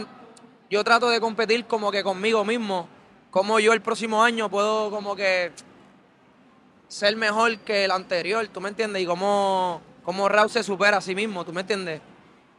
[0.70, 2.88] yo trato de competir como que conmigo mismo,
[3.30, 5.52] como yo el próximo año puedo como que
[6.88, 9.02] ser mejor que el anterior, ¿tú me entiendes?
[9.02, 12.00] Y cómo, cómo Raúl se supera a sí mismo, ¿tú me entiendes?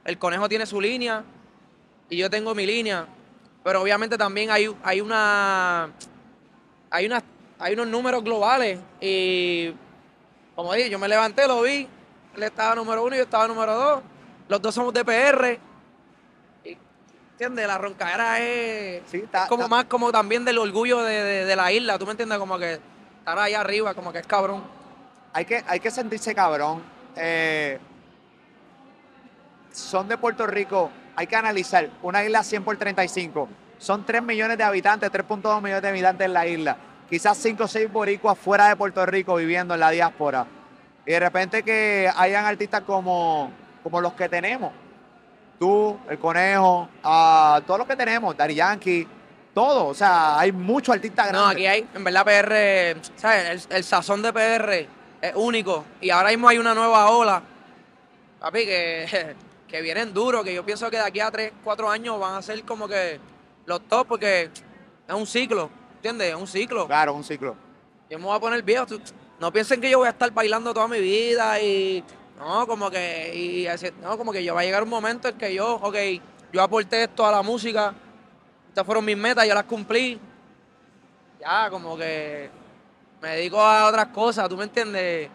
[0.06, 1.24] El conejo tiene su línea
[2.10, 3.08] y yo tengo mi línea,
[3.64, 5.92] pero obviamente también hay, hay una
[6.92, 7.24] hay una
[7.58, 9.74] hay unos números globales y
[10.56, 11.88] como dije, yo me levanté, lo vi,
[12.36, 14.02] él estaba número uno y yo estaba número dos,
[14.48, 15.60] los dos somos de PR,
[16.64, 16.78] y,
[17.32, 17.68] ¿entiendes?
[17.68, 21.56] La roncadera es, Sí, está- es como más como también del orgullo de, de- de
[21.56, 22.38] la isla, ¿tú me entiendes?
[22.38, 22.74] Como que
[23.20, 24.64] estar allá arriba, como que es cabrón.
[25.36, 26.84] hay que, hay que sentirse cabrón.
[27.16, 27.80] Eh,
[29.72, 31.90] son de Puerto Rico, hay que analizar.
[32.04, 33.50] Una isla 100 por 35.
[33.80, 36.78] Son 3 millones de habitantes, 3.2 millones de habitantes en la isla.
[37.10, 40.46] Quizás 5 o 6 boricuas fuera de Puerto Rico viviendo en la diáspora.
[41.06, 43.52] Y de repente que hayan artistas como,
[43.84, 44.72] como los que tenemos.
[45.60, 49.08] Tú, el conejo, a todos los que tenemos, Dari Yankee,
[49.54, 49.88] todo.
[49.88, 51.44] O sea, hay muchos artistas grandes.
[51.44, 53.68] No, aquí hay, en verdad, PR, ¿sabes?
[53.70, 54.88] El, el sazón de PR
[55.22, 55.86] es único.
[56.02, 57.42] Y ahora mismo hay una nueva ola,
[58.40, 59.36] papi, que,
[59.68, 62.42] que vienen duros, que yo pienso que de aquí a 3, 4 años van a
[62.42, 63.20] ser como que
[63.66, 64.50] los top, porque
[65.08, 65.70] es un ciclo,
[66.04, 66.30] ¿entiendes?
[66.30, 66.86] Es un ciclo.
[66.86, 67.56] Claro, un ciclo.
[68.10, 68.86] Yo me voy a poner viejo.
[68.86, 69.02] tú-
[69.40, 72.04] No piensen que yo voy a estar bailando toda mi vida y.
[72.38, 73.32] No, como que.
[73.34, 75.96] Y, así- no, como que yo va a llegar un momento en que yo, ok,
[76.52, 77.94] yo aporté esto a la música.
[78.68, 80.20] Estas fueron mis metas, yo las cumplí.
[81.40, 82.50] Ya, como que.
[83.22, 85.30] Me dedico a otras cosas, ¿tú me entiendes?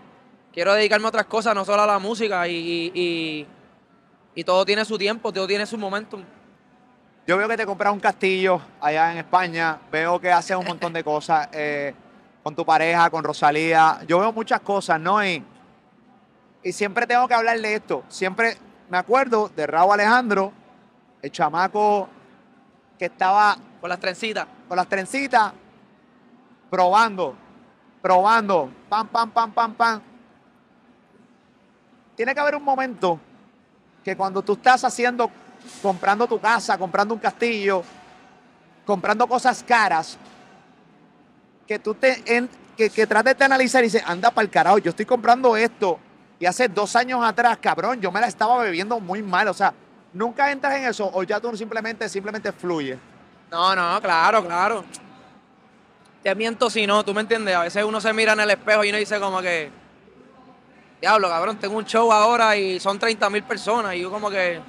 [0.52, 2.46] Quiero dedicarme a otras cosas, no solo a la música.
[2.46, 3.46] Y, y, y,
[4.34, 6.20] y todo tiene su tiempo, todo tiene su momento.
[7.28, 10.94] Yo veo que te compras un castillo allá en España, veo que haces un montón
[10.94, 11.94] de cosas eh,
[12.42, 14.00] con tu pareja, con Rosalía.
[14.06, 15.22] Yo veo muchas cosas, ¿no?
[15.22, 15.44] Y,
[16.62, 18.02] y siempre tengo que hablar de esto.
[18.08, 18.56] Siempre
[18.88, 20.54] me acuerdo de Raúl Alejandro,
[21.20, 22.08] el chamaco
[22.98, 24.46] que estaba Con las trencitas.
[24.66, 25.52] con las trencitas,
[26.70, 27.34] probando,
[28.00, 30.00] probando, pam, pam, pam, pam, pam.
[32.16, 33.20] Tiene que haber un momento
[34.02, 35.30] que cuando tú estás haciendo,
[35.82, 37.82] comprando tu casa, comprando un castillo,
[38.84, 40.18] comprando cosas caras,
[41.66, 44.90] que tú te, en- que, trates de analizar y dices, anda para el carajo, yo
[44.90, 45.98] estoy comprando esto.
[46.38, 49.48] Y hace dos años atrás, cabrón, yo me la estaba bebiendo muy mal.
[49.48, 49.74] O sea,
[50.12, 52.96] nunca entras en eso o ya tú simplemente, simplemente fluye.
[53.50, 54.84] No, no, claro, claro.
[56.22, 57.56] Te miento si no, tú me entiendes.
[57.56, 59.70] A veces uno se mira en el espejo y uno dice como que,
[61.00, 63.94] diablo, cabrón, tengo un show ahora y son 30 mil personas.
[63.96, 64.60] Y yo como que...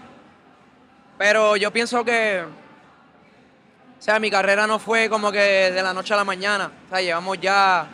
[1.19, 2.45] Pero yo pienso que...
[2.45, 6.71] O sea, mi carrera no fue como que de la noche a la mañana.
[6.85, 7.87] O sea, llevamos ya...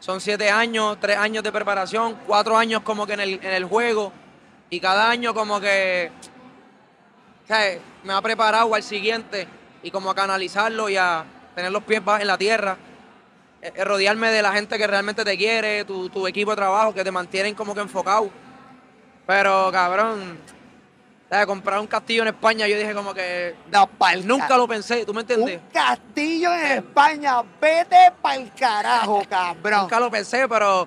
[0.00, 3.64] Son siete años, tres años de preparación, cuatro años como que en el, en el
[3.64, 4.12] juego.
[4.70, 6.10] Y cada año como que...
[7.44, 9.46] O sea, me ha preparado al siguiente
[9.84, 12.76] y como a canalizarlo y a tener los pies en la tierra.
[13.62, 16.92] Eh, eh, rodearme de la gente que realmente te quiere, tu, tu equipo de trabajo
[16.92, 18.30] que te mantienen como que enfocado.
[19.28, 20.38] Pero cabrón,
[21.46, 25.04] comprar un castillo en España, yo dije como que Da pa'l nunca ca- lo pensé,
[25.04, 25.60] ¿tú me entiendes?
[25.62, 29.80] Un castillo en España, vete pa'l carajo, cabrón.
[29.82, 30.86] Nunca lo pensé, pero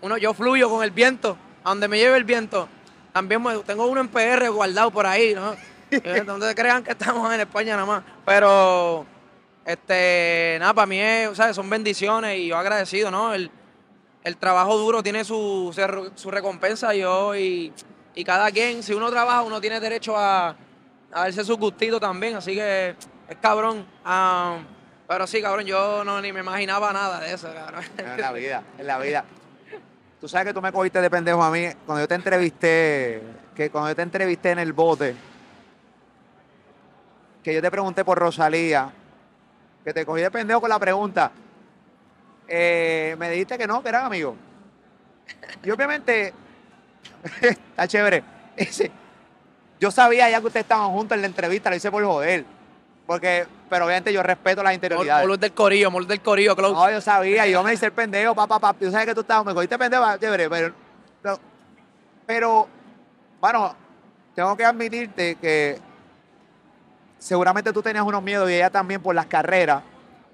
[0.00, 2.68] uno, yo fluyo con el viento, a donde me lleve el viento.
[3.12, 5.54] También me- tengo uno en PR guardado por ahí, ¿no?
[5.90, 8.02] Eh, Donde crean que estamos en España nada más.
[8.24, 9.06] Pero,
[9.64, 13.34] este, nada, para mí es, sea, son bendiciones y yo agradecido, ¿no?
[13.34, 13.50] El,
[14.22, 17.72] el trabajo duro tiene su, su- su recompensa yo y,
[18.14, 20.54] y cada quien, si uno trabaja, uno tiene derecho a, a
[21.10, 22.96] darse su gustito también, así que
[23.28, 23.86] es cabrón.
[25.06, 27.82] Pero sí, cabrón, yo no ni me imaginaba nada de eso, cabrón.
[27.98, 29.24] En la vida, en la vida.
[30.20, 33.22] Tú sabes que tú me cogiste de pendejo a mí cuando yo te entrevisté,
[33.54, 35.14] que cuando yo te entrevisté en el bote,
[37.42, 38.90] que yo te pregunté por Rosalía,
[39.84, 41.30] que te cogí de pendejo con la pregunta.
[42.48, 44.34] eh, me dijiste que no, que eran amigos.
[45.62, 46.34] Y obviamente,
[47.42, 48.22] está chévere.
[48.56, 48.90] Ese-
[49.80, 52.44] yo sabía ya que ustedes estaban juntos en la entrevista, lo hice por joder.
[53.06, 55.26] Porque, pero obviamente yo respeto las interioridades.
[55.26, 56.74] Mol del corillo, mol del corillo, Close.
[56.74, 58.78] No, yo sabía, yo me hice el pendejo, papá, papá.
[58.80, 60.74] Yo sabía que tú estabas, me cogiste pendejo, chévere, pero,
[61.22, 61.38] pero,
[62.26, 62.68] pero,
[63.40, 63.74] bueno,
[64.34, 65.78] tengo que admitirte que
[67.18, 69.82] seguramente tú tenías unos miedos y ella también por las carreras.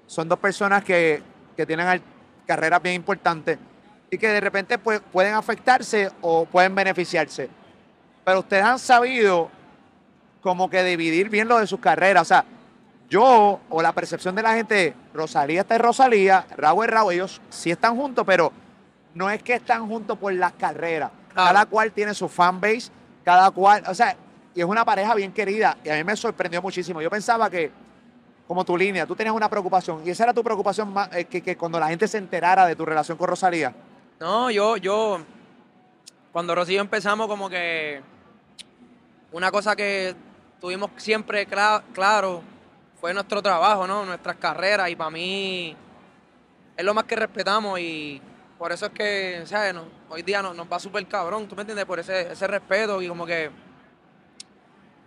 [0.07, 1.23] Son dos personas que,
[1.55, 2.01] que tienen
[2.45, 3.57] carreras bien importantes
[4.15, 7.49] y que de repente pues, pueden afectarse o pueden beneficiarse.
[8.23, 9.51] Pero ustedes han sabido
[10.41, 12.21] como que dividir bien lo de sus carreras.
[12.21, 12.45] O sea,
[13.09, 17.41] yo o la percepción de la gente, Rosalía está en Rosalía, Raúl es Raúl, ellos
[17.49, 18.51] sí están juntos, pero
[19.13, 21.11] no es que están juntos por las carreras.
[21.33, 21.49] Claro.
[21.49, 22.89] Cada cual tiene su fanbase,
[23.25, 24.15] cada cual, o sea,
[24.53, 27.01] y es una pareja bien querida y a mí me sorprendió muchísimo.
[27.01, 27.69] Yo pensaba que,
[28.47, 31.41] como tu línea, tú tenías una preocupación y esa era tu preocupación más, eh, que,
[31.41, 33.73] que cuando la gente se enterara de tu relación con Rosalía.
[34.19, 35.19] No, yo, yo,
[36.31, 38.01] cuando Rocío empezamos, como que
[39.31, 40.15] una cosa que
[40.61, 42.41] tuvimos siempre cla- claro
[42.99, 44.05] fue nuestro trabajo, ¿no?
[44.05, 45.75] Nuestras carreras, y para mí
[46.77, 48.21] es lo más que respetamos, y
[48.57, 49.73] por eso es que, ¿sabes?
[49.73, 51.85] No, hoy día nos, nos va súper cabrón, ¿tú me entiendes?
[51.85, 53.51] Por ese, ese respeto, y como que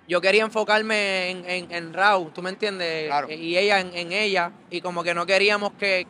[0.06, 3.06] yo quería enfocarme en, en, en Raúl, ¿tú me entiendes?
[3.08, 3.30] Claro.
[3.30, 6.06] Y ella en, en ella, y como que no queríamos que,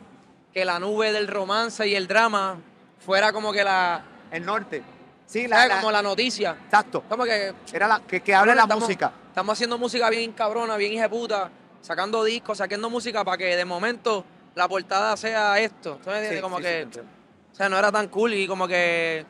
[0.53, 2.57] que la nube del romance y el drama
[2.99, 4.83] fuera como que la, El norte.
[5.25, 5.69] Sí, la, ¿sabes?
[5.75, 6.57] la- como la noticia.
[6.65, 7.03] exacto.
[7.07, 9.11] Como que Era la, que, que hable la estamos- música.
[9.29, 11.49] Estamos haciendo música bien cabrona, bien puta,
[11.81, 15.99] sacando discos, sacando música para que de momento la portada sea esto.
[16.03, 16.37] ¿Tú me entiendes?
[16.39, 17.09] Sí, como que, entiendo.
[17.51, 19.25] o sea, no era tan cool y como que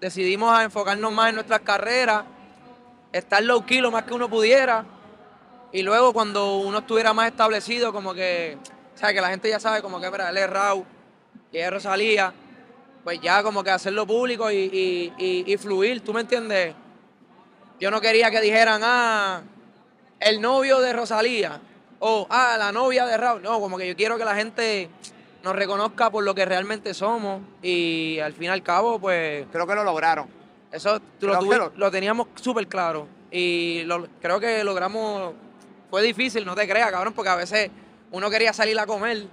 [0.00, 2.24] decidimos a enfocarnos más en nuestras carreras,
[3.12, 4.84] estar low key lo más que uno pudiera
[5.72, 8.56] y luego cuando uno estuviera más establecido, como que,
[8.94, 10.84] o sea, que la gente ya sabe como que, mira, él es Raúl
[11.52, 12.32] y es Rosalía,
[13.06, 16.74] pues ya como que hacerlo público y, y- y- y fluir, ¿tú me entiendes?
[17.78, 19.42] Yo no quería que dijeran, ah,
[20.18, 21.60] el novio de Rosalía
[22.00, 23.42] o, ah, la novia de Raúl.
[23.42, 24.88] No, como que yo quiero que la gente
[25.44, 29.68] nos reconozca por lo que realmente somos y al fin y al cabo, pues Creo
[29.68, 30.26] que lo lograron.
[30.72, 35.32] eso lo, tuvi- lo- lo teníamos súper claro y lo- creo que logramos,
[35.90, 37.70] fue difícil, no te creas, cabrón, porque a veces
[38.10, 39.28] uno quería salir a comer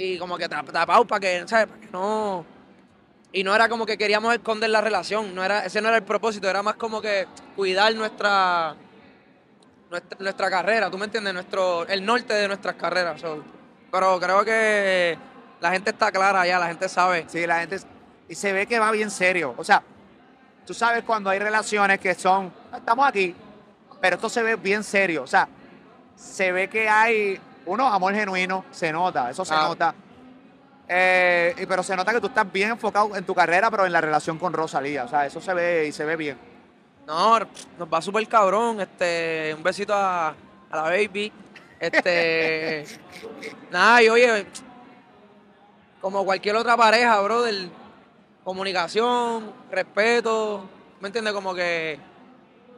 [0.00, 1.66] y como que tap- tapado para que, ¿sabes?
[1.66, 2.44] Para no...
[3.32, 6.02] Y no era como que queríamos esconder la relación, no era, ese no era el
[6.02, 8.74] propósito, era más como que cuidar nuestra,
[10.18, 11.32] nuestra, carrera, ¿tú me entiendes?
[11.34, 13.20] Nuestro, el norte de nuestras carreras.
[13.20, 13.44] so.
[13.92, 15.16] Pero creo que
[15.60, 17.26] la gente está clara ya, la gente sabe.
[17.28, 17.78] Sí, la gente.
[18.28, 19.54] Y se ve que va bien serio.
[19.56, 19.82] O sea,
[20.66, 22.52] tú sabes cuando hay relaciones que son.
[22.74, 23.34] Estamos aquí,
[24.00, 25.22] pero esto se ve bien serio.
[25.22, 25.48] O sea,
[26.16, 27.40] se ve que hay.
[27.66, 29.62] Uno, amor genuino, se nota, eso se Ah.
[29.68, 29.94] nota.
[30.88, 33.92] Eh, y- pero se nota que tú estás bien enfocado en tu carrera, pero en
[33.92, 35.04] la relación con Rosalía.
[35.04, 36.36] O sea, eso se ve y se ve bien.
[37.06, 37.38] No,
[37.78, 38.80] nos va súper cabrón.
[38.80, 41.32] Este, un besito a, a la baby.
[41.78, 42.84] Este,
[43.70, 44.46] nada, y oye,
[46.00, 47.68] como cualquier otra pareja, brother,
[48.44, 50.64] comunicación, respeto,
[51.00, 51.32] ¿me entiendes?
[51.34, 51.98] Como que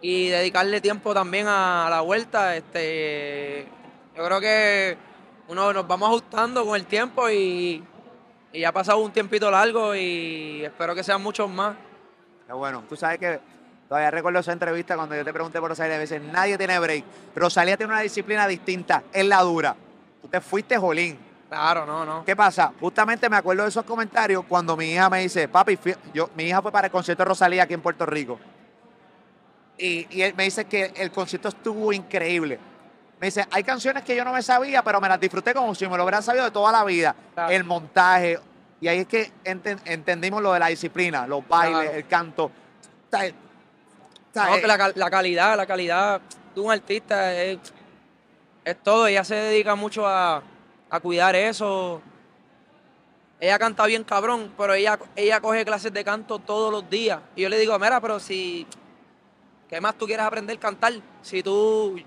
[0.02, 2.56] y dedicarle tiempo también a, la vuelta.
[2.56, 3.66] Este,
[4.22, 4.96] yo creo que
[5.48, 7.82] uno nos vamos ajustando con el tiempo y,
[8.52, 11.74] y ya ha pasado un tiempito largo y espero que sean muchos más.
[12.46, 12.84] Qué bueno.
[12.88, 13.40] Tú sabes que
[13.88, 15.96] todavía recuerdo esa entrevista cuando yo te pregunté por Rosalía.
[15.96, 17.04] A veces nadie tiene break.
[17.34, 19.74] Rosalía tiene una disciplina distinta, es la dura.
[20.20, 21.18] Tú te fuiste jolín.
[21.48, 22.24] Claro, no, no.
[22.24, 22.72] ¿Qué pasa?
[22.78, 25.76] Justamente me acuerdo de esos comentarios cuando mi hija me dice, papi,
[26.14, 28.38] yo, mi hija fue para el concierto de Rosalía aquí en Puerto Rico.
[29.76, 32.60] Y, y él me dice que el concierto estuvo increíble.
[33.22, 35.86] Me dice, hay canciones que yo no me sabía, pero me las disfruté como si
[35.86, 37.14] me lo hubiera sabido de toda la vida.
[37.34, 37.52] Claro.
[37.52, 38.36] El montaje.
[38.80, 41.96] Y ahí es que enten- entendimos lo de la disciplina, los bailes, Claro.
[41.98, 42.44] el canto.
[42.46, 42.50] O
[43.16, 46.20] sea, o sea, No, eh, la calidad, la calidad
[46.52, 47.60] de un artista es,
[48.64, 49.06] es todo.
[49.06, 50.42] Ella se dedica mucho a,
[50.90, 52.02] a cuidar eso.
[53.38, 57.20] Ella canta bien cabrón, pero ella, ella coge clases de canto todos los días.
[57.36, 58.66] Y yo le digo, mira, pero si...
[59.68, 60.92] ¿Qué más tú quieres aprender a cantar?
[61.22, 62.00] Si tú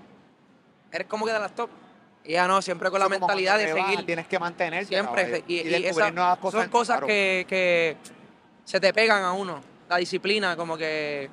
[0.96, 1.70] eres como que de las top.
[2.24, 4.04] Y ella no, siempre con la eso mentalidad de te vas, seguir.
[4.06, 4.86] Tienes que mantenerte.
[4.86, 5.22] Siempre.
[5.24, 6.60] caballo, y, y descubrir esa- nuevas cosas.
[6.62, 7.06] son cosas claro.
[7.06, 7.96] que, que
[8.64, 9.60] se te pegan a uno.
[9.88, 11.30] La disciplina, como que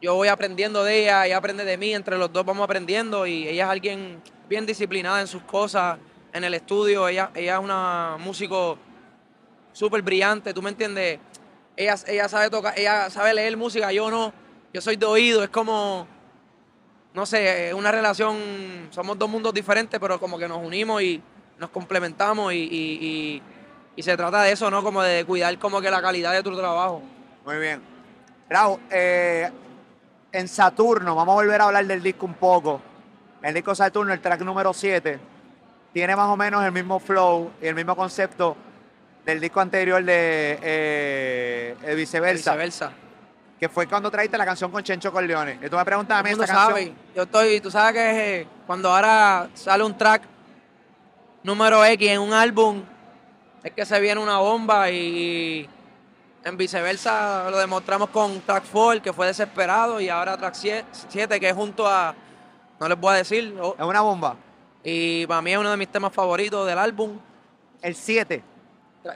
[0.00, 3.46] yo voy aprendiendo de ella, ella aprende de mí, entre los dos vamos aprendiendo y
[3.46, 5.98] ella es alguien bien disciplinada en sus cosas,
[6.32, 8.78] en el estudio, ella, ella es una músico
[9.72, 11.18] súper brillante, ¿tú me entiendes?
[11.76, 14.32] Ella, ella sabe tocar, ella sabe leer música, yo no,
[14.72, 16.06] yo soy de oído, es como,
[17.14, 18.36] no sé, es una relación,
[18.90, 21.20] somos dos mundos diferentes, pero como que nos unimos y
[21.58, 23.42] nos complementamos y, y- y-
[23.96, 24.82] y se trata de eso, ¿no?
[24.82, 27.02] Como de cuidar como que la calidad de tu trabajo.
[27.44, 27.82] Muy bien.
[28.48, 29.50] Raúl, eh,
[30.32, 32.80] en Saturno, vamos a volver a hablar del disco un poco.
[33.42, 35.18] El disco Saturno, el track número 7,
[35.92, 38.56] tiene más o menos el mismo flow y el mismo concepto
[39.24, 42.92] del disco anterior de eh, eh, viceversa, Viceversa.
[43.60, 45.58] Que fue cuando traíste la canción con Chencho Corleone.
[45.62, 46.68] Y tú me preguntas a mí esta canción.
[46.68, 46.94] sabe.
[47.14, 50.22] Yo estoy, tú sabes que eh, cuando ahora sale un track
[51.42, 52.82] número X en un álbum,
[53.62, 55.68] es que se viene una bomba y
[56.42, 60.54] en viceversa lo demostramos con track 4, que fue desesperado, y ahora track
[61.08, 62.14] 7, que es junto a,
[62.80, 64.36] no les voy a decir, Es una bomba.
[64.82, 67.18] y para mí es uno de mis temas favoritos del álbum.
[67.82, 68.42] El 7.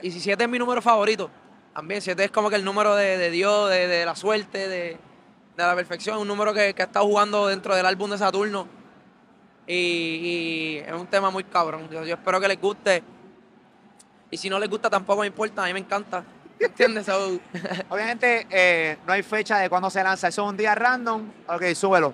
[0.03, 1.31] Y si 7 es mi número favorito,
[1.75, 4.97] también 7 es como que el número de, de Dios, de, de la suerte, de,
[5.57, 8.65] de la perfección, un número que, que ha estado jugando dentro del álbum de Saturno.
[9.67, 11.89] Y, y es un tema muy cabrón.
[11.91, 13.03] Yo, yo espero que les guste.
[14.31, 16.23] Y si no les gusta tampoco me importa, a mí me encanta.
[16.57, 17.07] ¿Entiendes?
[17.07, 17.41] So,
[17.89, 20.29] Obviamente eh, no hay fecha de cuándo se lanza.
[20.29, 21.29] Eso es un día random.
[21.49, 22.13] Ok, súbelo.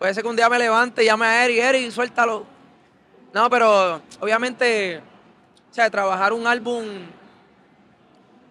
[0.00, 2.44] puede ser que un día me levante y llame a Eric, Eric, suéltalo.
[3.32, 4.98] No, pero obviamente,
[5.70, 6.84] o sea, trabajar un álbum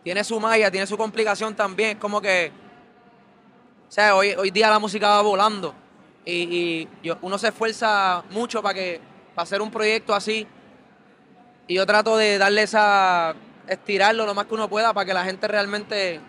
[0.04, 1.92] tiene su magia, tiene su complicación también.
[1.92, 2.52] Es como que,
[3.88, 5.74] o sea, hoy, hoy día la música va volando
[6.26, 6.88] y,
[7.22, 9.02] uno se esfuerza mucho para que
[9.36, 10.48] hacer un proyecto así.
[11.68, 13.36] Y yo trato de darle esa,
[13.68, 16.20] estirarlo lo más que uno pueda para que la gente realmente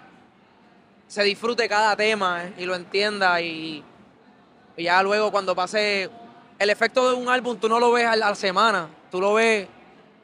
[1.07, 3.83] se disfrute cada tema eh, y lo entienda y,
[4.77, 6.09] ya luego cuando pase
[6.59, 9.67] el efecto de un álbum, tú no lo ves a la semana, tú lo ves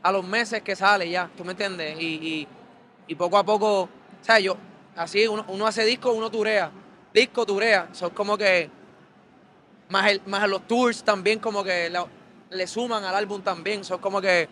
[0.02, 2.00] a los meses que sale ya, ¿tú me entiendes?
[2.00, 2.46] Y-
[3.06, 3.88] y poco a poco, o
[4.20, 4.56] sea, yo,
[4.96, 6.70] así uno, uno hace disco, uno turea,
[7.12, 8.70] disco, turea, son como que,
[9.88, 12.06] más, el, más los tours también como que la-
[12.50, 14.48] le suman al álbum también, son como que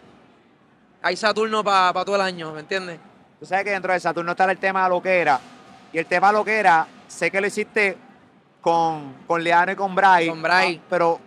[1.03, 2.99] hay Saturno para todo el año, ¿me entiendes?
[3.39, 5.39] Tú sabes que dentro de Saturno está el tema loquera.
[5.93, 7.97] Y el tema loquera, sé que lo hiciste
[8.61, 10.29] con, con Leano y con Bray.
[10.29, 10.81] Con Bray.
[10.83, 11.21] ah, Pero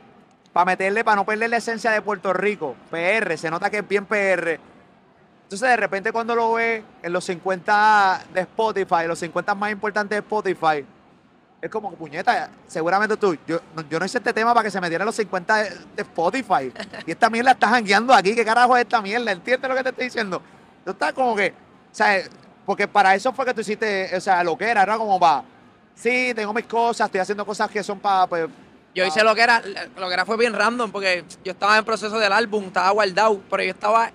[0.52, 3.88] para meterle, para no perder la esencia de Puerto Rico, PR, se nota que es
[3.88, 4.60] bien PR.
[5.48, 10.10] Entonces de repente cuando lo ves en los 50 de Spotify, los 50 más importantes
[10.18, 10.86] de Spotify,
[11.62, 14.72] es como que puñeta, seguramente tú, yo, no- yo no hice este tema para que
[14.72, 16.72] se metiera en los 50 de, de Spotify.
[17.06, 19.32] Y esta mierda está jangueando aquí, ¿qué carajo es esta mierda?
[19.32, 20.42] ¿Entiendes lo que te estoy diciendo?
[20.84, 21.50] Tú estás como que,
[21.92, 22.22] o sea,
[22.66, 25.44] porque para eso fue que tú hiciste, o sea, lo que era, era como para,
[25.96, 28.48] sí, tengo mis cosas, estoy haciendo cosas que son para, pues,
[28.94, 29.62] Yo hice lo que era,
[29.96, 33.42] lo que era fue bien random porque yo estaba en proceso del álbum, estaba guardado,
[33.50, 34.12] pero yo estaba,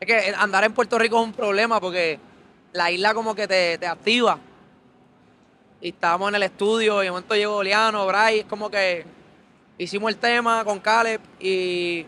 [0.00, 2.18] es que andar en Puerto Rico es un problema porque
[2.72, 4.38] la isla como que te, te activa.
[5.80, 9.04] Y estábamos en el estudio y de momento llegó Liano, Bray, es como que
[9.78, 12.04] hicimos el tema con Caleb y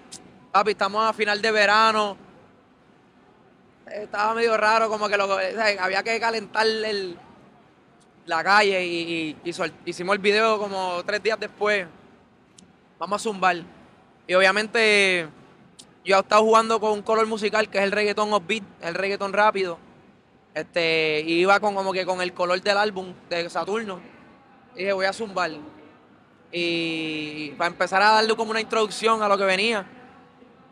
[0.50, 2.16] papi, estamos a final de verano.
[3.86, 5.32] Estaba medio raro, como que lo,
[5.80, 7.16] había que calentar el,
[8.26, 9.36] la calle y,
[9.84, 11.86] hicimos el video como tres días después.
[12.98, 13.56] Vamos a zumbar.
[14.26, 15.28] Y obviamente
[16.04, 19.78] yo he jugando con un color musical que es el reggaetón offbeat, el reggaetón rápido.
[20.54, 24.00] Este, y iba con como que con el color del álbum de Saturno.
[24.74, 25.50] Y dije, voy a zumbar.
[26.52, 29.86] Y para empezar a darle como una introducción a lo que venía.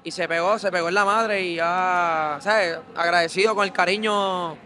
[0.03, 2.79] Y se pegó, se pegó en la madre y ya, ¿sabes?
[2.97, 4.57] Agradecido con el cariño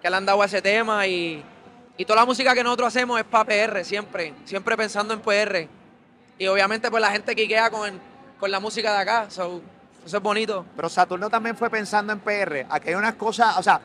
[0.00, 1.44] que le han dado a ese tema y,
[1.96, 5.68] y toda la música que nosotros hacemos es para PR, siempre, siempre pensando en PR.
[6.38, 8.00] Y obviamente pues la gente quiquea con,
[8.38, 9.60] con la música de acá, so,
[10.08, 10.64] eso es bonito.
[10.74, 12.66] pero Saturno también fue pensando en PR.
[12.68, 13.80] Aquí hay unas cosas, o sea,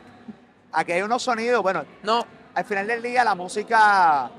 [0.72, 4.30] aquí hay unos sonidos, bueno, No, al final del día la música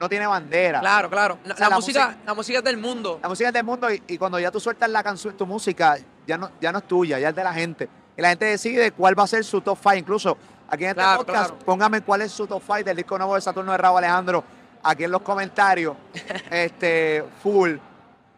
[0.00, 0.80] no tiene bandera.
[0.80, 1.38] claro, claro.
[1.44, 3.18] La, O sea, la la música, música- la música es del mundo.
[3.22, 5.96] La música es del mundo y, y cuando ya tú sueltas la canción, tu música,
[6.26, 7.88] ya no, ya no es tuya, ya es de la gente.
[8.16, 9.94] Y la gente decide cuál va a ser su top 5.
[9.96, 10.36] Incluso
[10.68, 11.64] aquí en este Claro, podcast, claro.
[11.64, 14.44] póngame cuál es su top 5 del disco nuevo de Saturno de Raúl Alejandro
[14.82, 15.96] aquí en los comentarios.
[16.50, 17.76] este, full.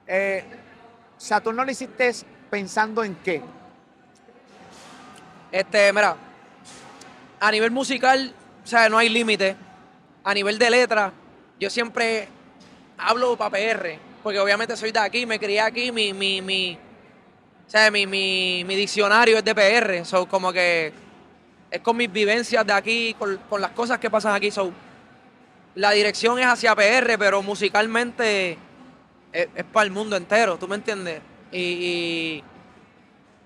[0.06, 0.44] Eh,
[1.16, 2.12] Saturno lo hiciste
[2.56, 3.42] pensando en qué?
[5.52, 6.16] Este, mira,
[7.38, 8.32] a nivel musical,
[8.64, 9.54] o sea, no hay límite.
[10.24, 11.12] A nivel de letra,
[11.60, 12.28] yo siempre
[12.96, 16.78] hablo para PR, porque obviamente soy de aquí, me crié aquí, mi, mi, mi,
[17.66, 20.94] o sea, mi, mi, mi diccionario es de PR, so, como que
[21.70, 24.72] es con mis vivencias de aquí, con, con las cosas que pasan aquí, so,
[25.74, 28.56] la dirección es hacia PR, pero musicalmente
[29.30, 31.20] es, es para el mundo entero, ¿tú me entiendes?
[31.56, 32.44] Y, y,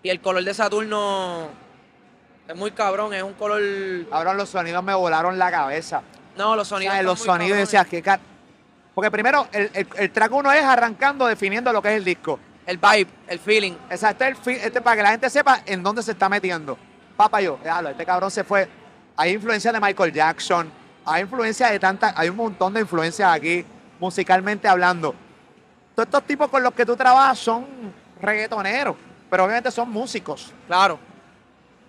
[0.02, 1.48] y el color de Saturno
[2.48, 3.60] es muy cabrón, es un color...
[4.10, 6.02] Ahora los sonidos me volaron la cabeza.
[6.36, 6.92] No, los O sonidos...
[6.92, 8.18] sea, están los sonidos, decías que car-
[8.94, 12.40] Porque primero, el, el, el track uno es arrancando, definiendo lo que es el disco.
[12.66, 13.72] el vibe, el feeling.
[13.90, 16.76] Exacto, el fi- este, para que la gente sepa en dónde se está metiendo.
[17.16, 18.68] Papá, yo, déjalo, este cabrón se fue.
[19.16, 20.70] Hay influencia de Michael Jackson,
[21.04, 23.64] hay influencia de tantas, hay un montón de influencias aquí,
[24.00, 25.14] musicalmente hablando.
[25.94, 27.66] Todos estos tipos con los que tú trabajas son
[28.20, 28.96] reggaetoneros,
[29.28, 30.52] pero obviamente son músicos.
[30.66, 30.98] Claro.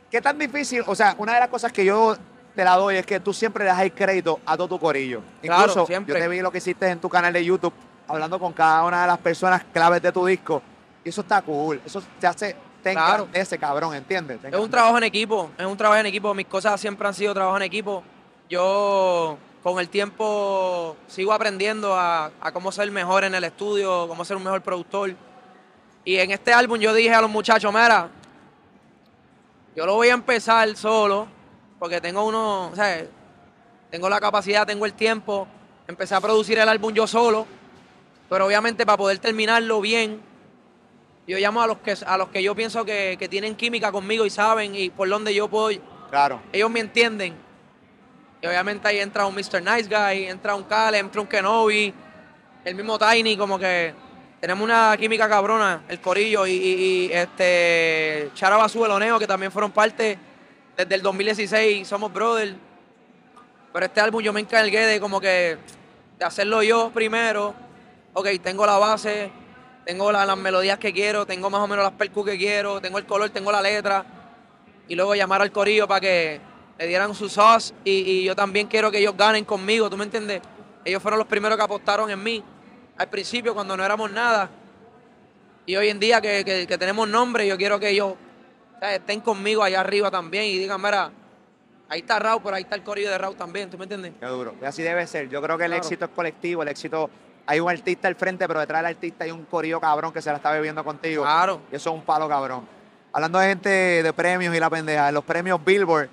[0.09, 0.83] ¿Qué tan difícil?
[0.87, 2.15] O sea, una de las cosas que yo
[2.55, 5.21] te la doy es que tú siempre le das el crédito a todo tu corillo.
[5.41, 6.13] Claro, Incluso siempre.
[6.13, 7.73] yo te vi lo que hiciste en tu canal de YouTube,
[8.07, 10.61] hablando con cada una de las personas claves de tu disco.
[11.03, 11.81] Y eso está cool.
[11.85, 13.27] Eso te hace, te Claro.
[13.31, 14.39] ese cabrón, ¿entiendes?
[14.43, 16.33] Es un trabajo en equipo, es un trabajo en equipo.
[16.33, 18.03] Mis cosas siempre han sido trabajo en equipo.
[18.49, 24.25] Yo con el tiempo sigo aprendiendo a, a cómo ser mejor en el estudio, cómo
[24.25, 25.15] ser un mejor productor.
[26.03, 28.09] Y en este álbum yo dije a los muchachos, mira,
[29.75, 31.27] yo lo voy a empezar solo,
[31.79, 33.05] porque tengo uno, o sea,
[33.89, 35.47] tengo la capacidad, tengo el tiempo.
[35.87, 37.45] Empecé a producir el álbum yo solo,
[38.29, 40.21] pero obviamente para poder terminarlo bien,
[41.27, 44.25] yo llamo a los que, a los que yo pienso que, que tienen química conmigo
[44.25, 45.79] y saben y por donde yo puedo,
[46.09, 46.41] Claro.
[46.51, 47.35] ellos me entienden.
[48.41, 49.61] Y obviamente ahí entra un Mr.
[49.61, 51.93] Nice Guy, entra un Kale, entra un Kenobi,
[52.65, 53.93] el mismo Tiny, como que
[54.41, 60.17] tenemos una química cabrona, el Corillo y, este Chara Basú, el que también fueron parte
[60.75, 62.55] desde el 2016, somos brothers.
[63.71, 65.57] Pero este álbum yo me encargué de como que
[66.17, 67.53] de hacerlo yo primero.
[68.13, 69.31] Ok, tengo la base,
[69.85, 72.97] tengo la- las melodías que quiero, tengo más o menos las percus que quiero, tengo
[72.97, 74.03] el color, tengo la letra.
[74.87, 76.41] Y luego llamar al corillo para que
[76.79, 77.75] le dieran su sauce.
[77.85, 80.41] Y, y yo también quiero que ellos ganen conmigo, ¿tú me entiendes?
[80.83, 82.43] Ellos fueron los primeros que apostaron en mí.
[82.97, 84.49] Al principio, cuando no éramos nada.
[85.65, 88.13] Y hoy en día que, que- que tenemos nombre, yo quiero que ellos
[88.81, 91.11] estén conmigo allá arriba también y digan, mira,
[91.87, 94.13] ahí está Raúl, pero ahí está el corillo de Raúl también, ¿tú me entiendes?
[94.19, 94.55] Qué duro.
[94.61, 95.29] Y así debe ser.
[95.29, 95.83] Yo creo que el Claro.
[95.83, 96.63] éxito es colectivo.
[96.63, 97.09] El éxito.
[97.45, 100.29] Hay un artista al frente, pero detrás del artista hay un corillo cabrón que se
[100.29, 101.23] la está bebiendo contigo.
[101.23, 101.61] Claro.
[101.71, 102.67] Y eso es un palo cabrón.
[103.13, 103.69] Hablando de gente
[104.03, 106.07] de premios y la pendeja, en los premios Billboard,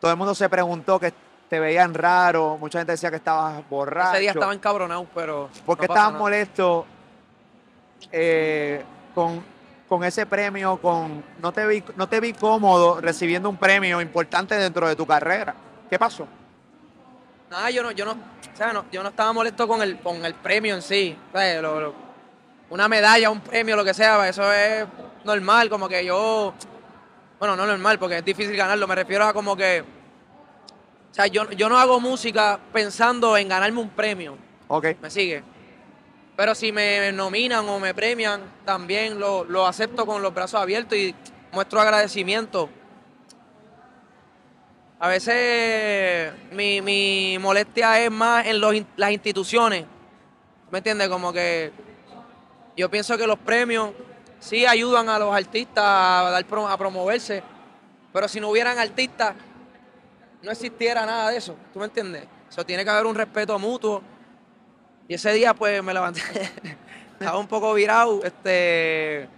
[0.00, 1.12] todo el mundo se preguntó que
[1.50, 2.56] te veían raro.
[2.58, 4.12] Mucha gente decía que estabas borracho.
[4.12, 5.50] Ese día estaba encabronado, pero.
[5.66, 6.18] ¿Por qué no estabas nada.
[6.22, 6.86] molesto
[8.12, 8.82] eh,
[9.14, 9.44] con,
[9.88, 10.76] con ese premio?
[10.78, 15.06] Con, no, te vi, no te vi cómodo recibiendo un premio importante dentro de tu
[15.06, 15.54] carrera.
[15.90, 16.26] ¿Qué pasó?
[17.50, 20.24] Nada, yo no, yo no, o sea, no, yo no estaba molesto con el, con
[20.24, 21.18] el premio en sí.
[21.32, 21.94] O sea, lo- lo-
[22.70, 24.86] una medalla, un premio, lo que sea, eso es
[25.24, 26.54] normal, como que yo,
[27.40, 29.82] bueno, no normal, porque es difícil ganarlo, me refiero a como que,
[31.10, 34.36] o sea, yo, yo no hago música pensando en ganarme un premio,
[34.68, 34.86] Ok.
[35.02, 35.42] ¿me sigue?
[36.36, 40.96] Pero si me nominan o me premian, también lo, lo acepto con los brazos abiertos
[40.96, 41.14] y
[41.52, 42.70] muestro agradecimiento.
[45.00, 49.84] A veces mi, mi molestia es más en los las instituciones.
[50.70, 51.08] ¿Me entiendes?
[51.08, 51.72] Como que
[52.76, 53.90] yo pienso que los premios
[54.38, 57.42] sí ayudan a los artistas a, dar a promoverse,
[58.12, 59.34] pero si no hubieran artistas,
[60.42, 61.56] no existiera nada de eso.
[61.72, 62.24] ¿Tú me entiendes?
[62.48, 64.02] Eso tiene que haber un respeto mutuo.
[65.08, 66.20] Y ese día, pues, me levanté.
[67.18, 68.22] Estaba un poco virado.
[68.24, 69.28] Este,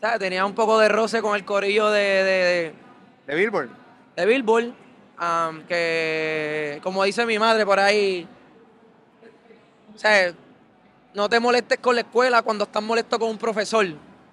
[0.00, 0.18] ¿sabes?
[0.18, 2.72] Tenía un poco de roce con el corillo de,
[3.26, 3.70] de- Billboard.
[4.16, 4.72] de Billboard.
[5.16, 8.26] am, que, como dice mi madre por ahí,
[9.94, 10.32] o sea,
[11.14, 13.86] no te molestes con la escuela cuando estás molesto con un profesor.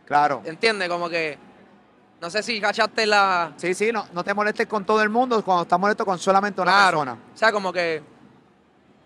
[0.05, 0.41] Claro.
[0.45, 0.87] ¿Entiendes?
[0.89, 1.37] Como que,
[2.21, 3.53] no sé si cachaste la...
[3.57, 6.61] Sí, sí, no, no te molestes con todo el mundo cuando estás molesto con solamente
[6.61, 6.99] una Claro.
[6.99, 7.17] persona.
[7.33, 8.01] O sea, como que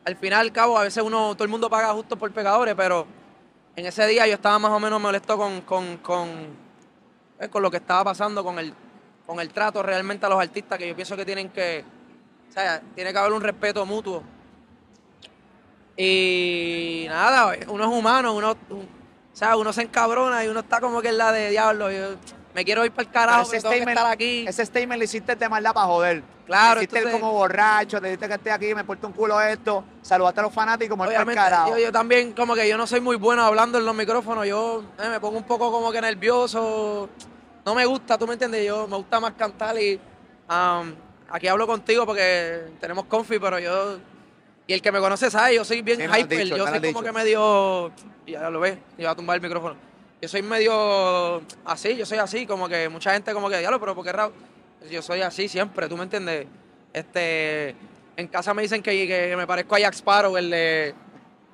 [0.06, 3.06] al final al cabo a veces uno, todo el mundo paga justo por pecadores, pero
[3.76, 6.30] en ese día yo estaba más o menos molesto con, con, con,
[7.40, 8.74] eh, con lo que estaba pasando, con el,
[9.26, 11.84] con el trato realmente a los artistas, que yo pienso que tienen que,
[12.50, 14.24] o sea, tiene que haber un respeto mutuo.
[15.98, 18.88] Y nada, uno es humano, uno, un-
[19.32, 21.92] o sea, uno se encabrona y uno está como que en la de diablo.
[21.92, 22.16] Yo
[22.60, 24.46] me quiero ir para el carajo, ese pero tengo que statement, estar aquí.
[24.46, 26.24] ese statement lo hiciste de maldad para joder.
[26.46, 29.40] Claro, Te hiciste entonces- como borracho, te dijiste que esté aquí, me porto un culo
[29.40, 31.70] esto, saludaste a los fanáticos, me voy Obviamente, carajo.
[31.70, 34.84] yo, yo también como que yo no soy muy bueno hablando en los micrófonos, yo
[35.00, 37.08] eh, me pongo un poco como que nervioso,
[37.66, 39.96] no me gusta, tú me entiendes, yo me gusta más cantar y
[40.50, 40.94] um,
[41.30, 44.00] aquí hablo contigo porque tenemos confi, pero yo,
[44.68, 46.88] y el que me conoce sabe, yo soy bien Sí, hyper, dicho, yo soy como
[46.88, 47.02] dicho.
[47.04, 47.92] que medio,
[48.28, 49.76] ya lo ves, iba a tumbar el micrófono,
[50.22, 53.96] yo soy medio así, yo soy así, como que mucha gente como que, diablo, pero
[53.96, 54.34] porque Raúl,
[54.90, 56.48] yo soy así siempre, tú me entiendes,
[56.94, 57.76] este,
[58.18, 60.96] en casa me dicen que, que me parezco a Jack Sparrow, el de,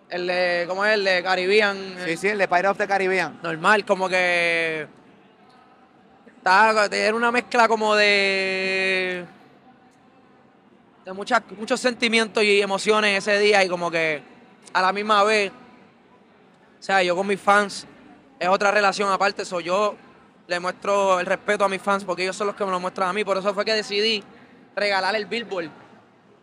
[0.09, 0.93] el de, ¿cómo es?
[0.93, 1.95] El de Caribbean.
[2.05, 3.39] Sí, sí, el de Pirate of the Caribbean.
[3.41, 4.87] Normal, como que.
[6.37, 9.25] Estaba, era una mezcla como de.
[11.05, 14.21] de muchas, muchos sentimientos y emociones ese día y como que
[14.73, 15.51] a la misma vez.
[16.79, 17.87] O sea, yo con mis fans
[18.39, 19.43] es otra relación aparte.
[19.43, 19.95] Eso yo
[20.47, 23.09] le muestro el respeto a mis fans porque ellos son los que me lo muestran
[23.09, 23.23] a mí.
[23.23, 24.23] Por eso fue que decidí
[24.75, 25.69] regalar el Billboard.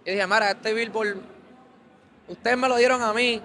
[0.04, 1.16] Y dije, Mara, este Billboard,
[2.28, 3.40] ustedes me lo dieron a mí.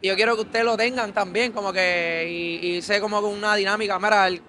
[0.00, 3.56] Y yo quiero que ustedes lo tengan también, como que, y, y sé como una
[3.56, 3.98] dinámica.
[3.98, 4.40] Mira, el,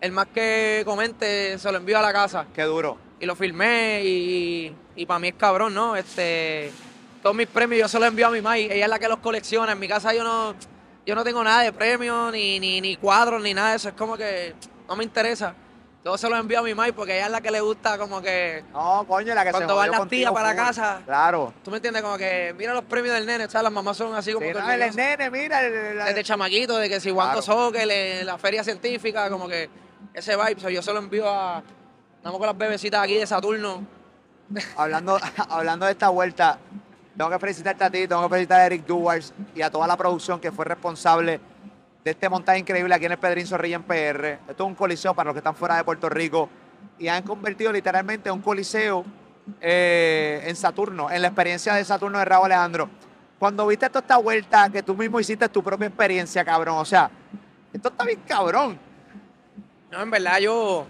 [0.00, 2.46] el más que comente se lo envío a la casa.
[2.52, 2.98] Qué duro.
[3.20, 5.94] Y lo filmé y, y para mí es cabrón, ¿no?
[5.94, 6.72] Este,
[7.22, 9.20] todos mis premios yo se los envío a mi mamá ella es la que los
[9.20, 9.72] colecciona.
[9.72, 10.56] En mi casa yo no,
[11.06, 13.88] yo no tengo nada de premios, ni, ni, ni cuadros, ni nada de eso.
[13.88, 14.54] Es como que
[14.88, 15.54] no me interesa.
[16.04, 18.20] Yo se los envío a mi mamá porque ella es la que le gusta como
[18.20, 18.64] que...
[18.72, 21.00] No, coño, la que Cuando se van las tías para la casa.
[21.04, 21.54] Claro.
[21.62, 22.02] ¿Tú me entiendes?
[22.02, 23.62] Como que mira los premios del nene, ¿sabes?
[23.62, 24.58] Las mamás son así como Sí, que...
[24.58, 25.64] no, el nene, mira.
[25.64, 27.42] el- el- Desde chamaquito, de que si Wanto Claro.
[27.66, 29.70] Soccer, la feria científica, como que
[30.12, 30.54] ese vibe.
[30.56, 31.58] o sea, yo se lo envío a...
[32.18, 33.86] Andamos con las bebecitas aquí de Saturno.
[34.76, 36.58] hablando, hablando de esta vuelta,
[37.16, 39.96] tengo que felicitarte a ti, tengo que felicitar a Eric Duars y a toda la
[39.96, 41.40] producción que fue responsable
[42.04, 44.38] de este montaje increíble aquí en el Pedrín Zorrilla en PR.
[44.48, 46.48] Esto es un coliseo para los que están fuera de Puerto Rico
[46.98, 49.04] y han convertido literalmente un coliseo
[49.60, 52.88] eh, en Saturno, en la experiencia de Saturno de Raúl Alejandro.
[53.38, 57.10] Cuando viste toda esta vuelta, que tú mismo hiciste tu propia experiencia, cabrón, o sea,
[57.72, 58.78] esto está bien cabrón.
[59.90, 60.86] No, en verdad yo, o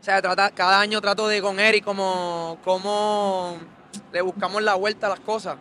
[0.00, 3.58] sea, cada año trato de con Eric como, como
[4.12, 5.56] le buscamos la vuelta a las cosas.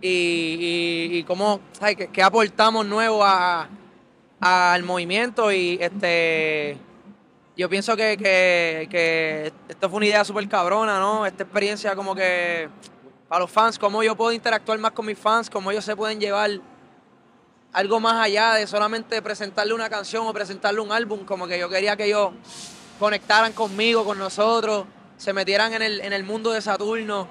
[0.00, 2.08] Y, y, y cómo, ¿sabes?
[2.12, 3.68] ¿Qué, aportamos nuevo a-
[4.40, 6.76] al movimiento y este
[7.56, 11.26] yo pienso que, que, que esto fue una idea súper cabrona, ¿no?
[11.26, 12.68] Esta experiencia como que
[13.28, 16.18] para los fans, cómo yo puedo interactuar más con mis fans, cómo ellos se pueden
[16.18, 16.50] llevar
[17.72, 21.68] algo más allá de solamente presentarle una canción o presentarle un álbum, como que yo
[21.68, 22.30] quería que ellos
[22.98, 24.86] conectaran conmigo, con nosotros,
[25.22, 27.28] se metieran en el, en el mundo de Saturno.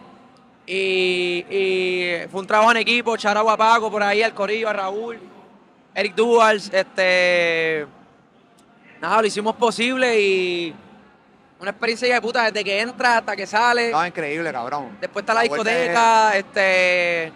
[0.66, 5.20] Y, y fue un trabajo en equipo, Charagua Paco por ahí, al Corillo, a Raúl,
[5.94, 7.86] Eric Duals, este
[9.02, 10.74] nada, lo hicimos posible y
[11.60, 13.92] una experiencia de puta desde que entras hasta que sales.
[13.92, 14.98] No, increíble, cabrón.
[15.02, 17.34] Después está la discoteca, este.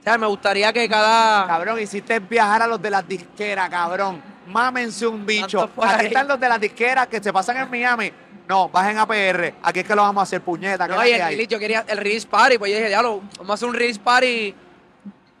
[0.00, 1.46] O sea, me gustaría que cada.
[1.46, 4.22] Cabrón, hiciste viajar a los de las disqueras, cabrón.
[4.46, 5.62] Mámense un bicho.
[5.62, 6.06] Aquí ahí.
[6.06, 8.23] están los de las disqueras que se pasan en Miami.
[8.48, 9.54] No, bajen a PR.
[9.62, 10.86] Aquí es que lo vamos a hacer, puñeta.
[10.86, 13.68] ¿qué No, el yo quería el release party, pues yo dije, diablo, vamos a hacer
[13.68, 14.54] un release party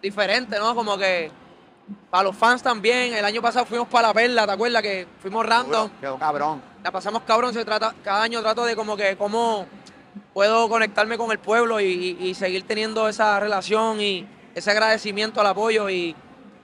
[0.02, 0.74] diferente, ¿no?
[0.74, 1.30] Como que
[2.10, 3.12] para los fans también.
[3.14, 4.82] El año pasado fuimos para la perla, ¿te acuerdas?
[4.82, 5.90] Que fuimos random.
[6.00, 6.62] Quedó cabrón.
[6.82, 9.66] La pasamos cabrón, se trata, cada año trato de como que cómo
[10.32, 15.40] puedo conectarme con el pueblo y, y- y seguir teniendo esa relación y ese agradecimiento
[15.40, 16.14] al apoyo y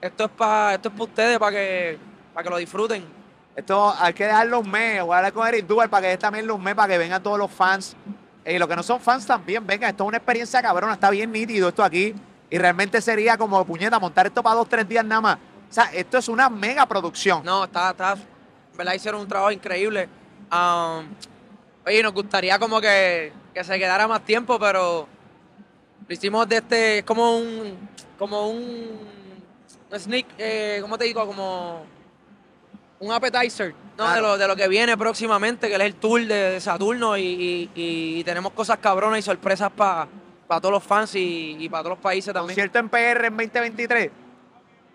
[0.00, 1.98] esto es para esto es para ustedes, para que,
[2.32, 3.19] para que lo disfruten.
[3.56, 5.02] Esto hay que dejar los mes.
[5.02, 7.22] Voy a hablar con Eric Duval para que dé también los mes, para que vengan
[7.22, 7.96] todos los fans.
[8.44, 9.90] Y los que no son fans también, vengan.
[9.90, 10.94] Esto es una experiencia cabrona.
[10.94, 12.14] Está bien nítido esto aquí.
[12.48, 15.36] Y realmente sería como, puñeta, montar esto para dos, tres días nada más.
[15.36, 17.44] O sea, esto es una mega producción.
[17.44, 18.16] No, está, está,
[18.76, 20.08] verdad hicieron un trabajo increíble.
[20.50, 21.06] Um,
[21.86, 25.06] oye, nos gustaría como que, que se quedara más tiempo, pero
[26.08, 27.88] lo hicimos de este, es como un,
[28.18, 28.98] como un,
[29.90, 31.24] un sneak, eh, ¿cómo te digo?
[31.24, 31.84] Como
[33.00, 34.04] un appetizer, ¿no?
[34.04, 34.14] Claro.
[34.14, 37.22] De, lo, de lo que viene próximamente, que es el tour de, de Saturno y,
[37.22, 40.06] y- y tenemos cosas cabronas y sorpresas para
[40.60, 42.48] todos los fans y, y para todos los países también.
[42.54, 44.10] Concierto en PR en 2023.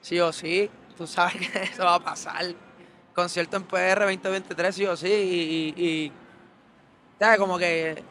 [0.02, 2.46] Sí o sí, tú sabes que eso va a pasar.
[3.14, 5.08] Concierto en PR 2023, sí o sí.
[5.08, 6.12] Y, y- y,
[7.20, 7.40] ¿sabes?
[7.40, 8.04] Como que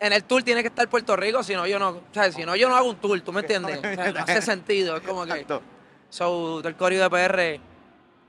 [0.00, 2.34] en el tour tiene que estar Puerto Rico, si no yo no, ¿sabes?
[2.34, 3.78] Si no yo no hago un tour, ¿tú me entiendes?
[3.78, 5.46] O sea, no hace sentido, es como que...
[6.08, 7.60] So, del corrido de PR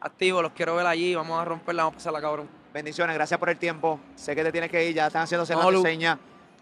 [0.01, 2.47] activo, los quiero ver allí, vamos a romperla, vamos a pasarla cabrón.
[2.73, 3.99] Bendiciones, gracias por el tiempo.
[4.15, 5.81] Sé que te tienes que ir, ya están haciendo cenas No, Lu.
[5.81, 6.17] señas.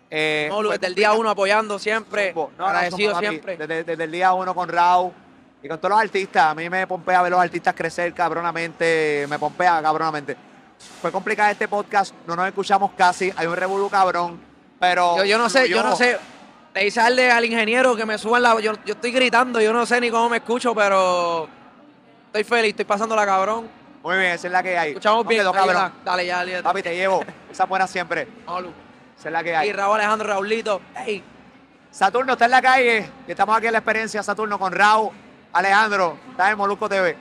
[0.09, 2.33] Eh, No, Lu, fue desde el día uno apoyando siempre.
[2.33, 3.57] No, no, agradecido siempre.
[3.57, 5.11] Desde, desde el día uno con Raúl
[5.61, 6.45] y con todos los artistas.
[6.51, 9.25] A mí me pompea ver los artistas crecer cabronamente.
[9.29, 10.37] Me pompea cabronamente.
[11.01, 12.13] Fue complicado este podcast.
[12.27, 13.33] No nos escuchamos casi.
[13.35, 14.39] Hay un revolú cabrón.
[14.79, 15.17] Pero.
[15.17, 16.17] Yo, yo no sé, yo no sé.
[16.73, 18.59] Le hice al ingeniero que me suban la.
[18.59, 21.47] Yo, yo estoy gritando, yo no sé ni cómo me escucho, pero
[22.35, 23.69] estoy feliz, estoy pasándola cabrón.
[24.03, 24.89] Muy bien, esa es la que hay.
[24.89, 25.41] Escuchamos No bien.
[25.41, 25.93] quedó, cabrón.
[26.03, 26.61] Dale, ya, ya.
[26.61, 27.23] Papi, te llevo.
[27.49, 28.27] Esa buena siempre.
[28.45, 28.73] Vamos, Lu.
[29.17, 29.71] Esa es la que Y hay.
[29.71, 30.81] Raúl Alejandro Raulito.
[31.05, 31.23] Ey,
[31.91, 33.09] Saturno está en la calle.
[33.25, 35.11] Y estamos aquí en la experiencia Saturno con Raúl.
[35.53, 37.17] Alejandro, está en Molusco TV.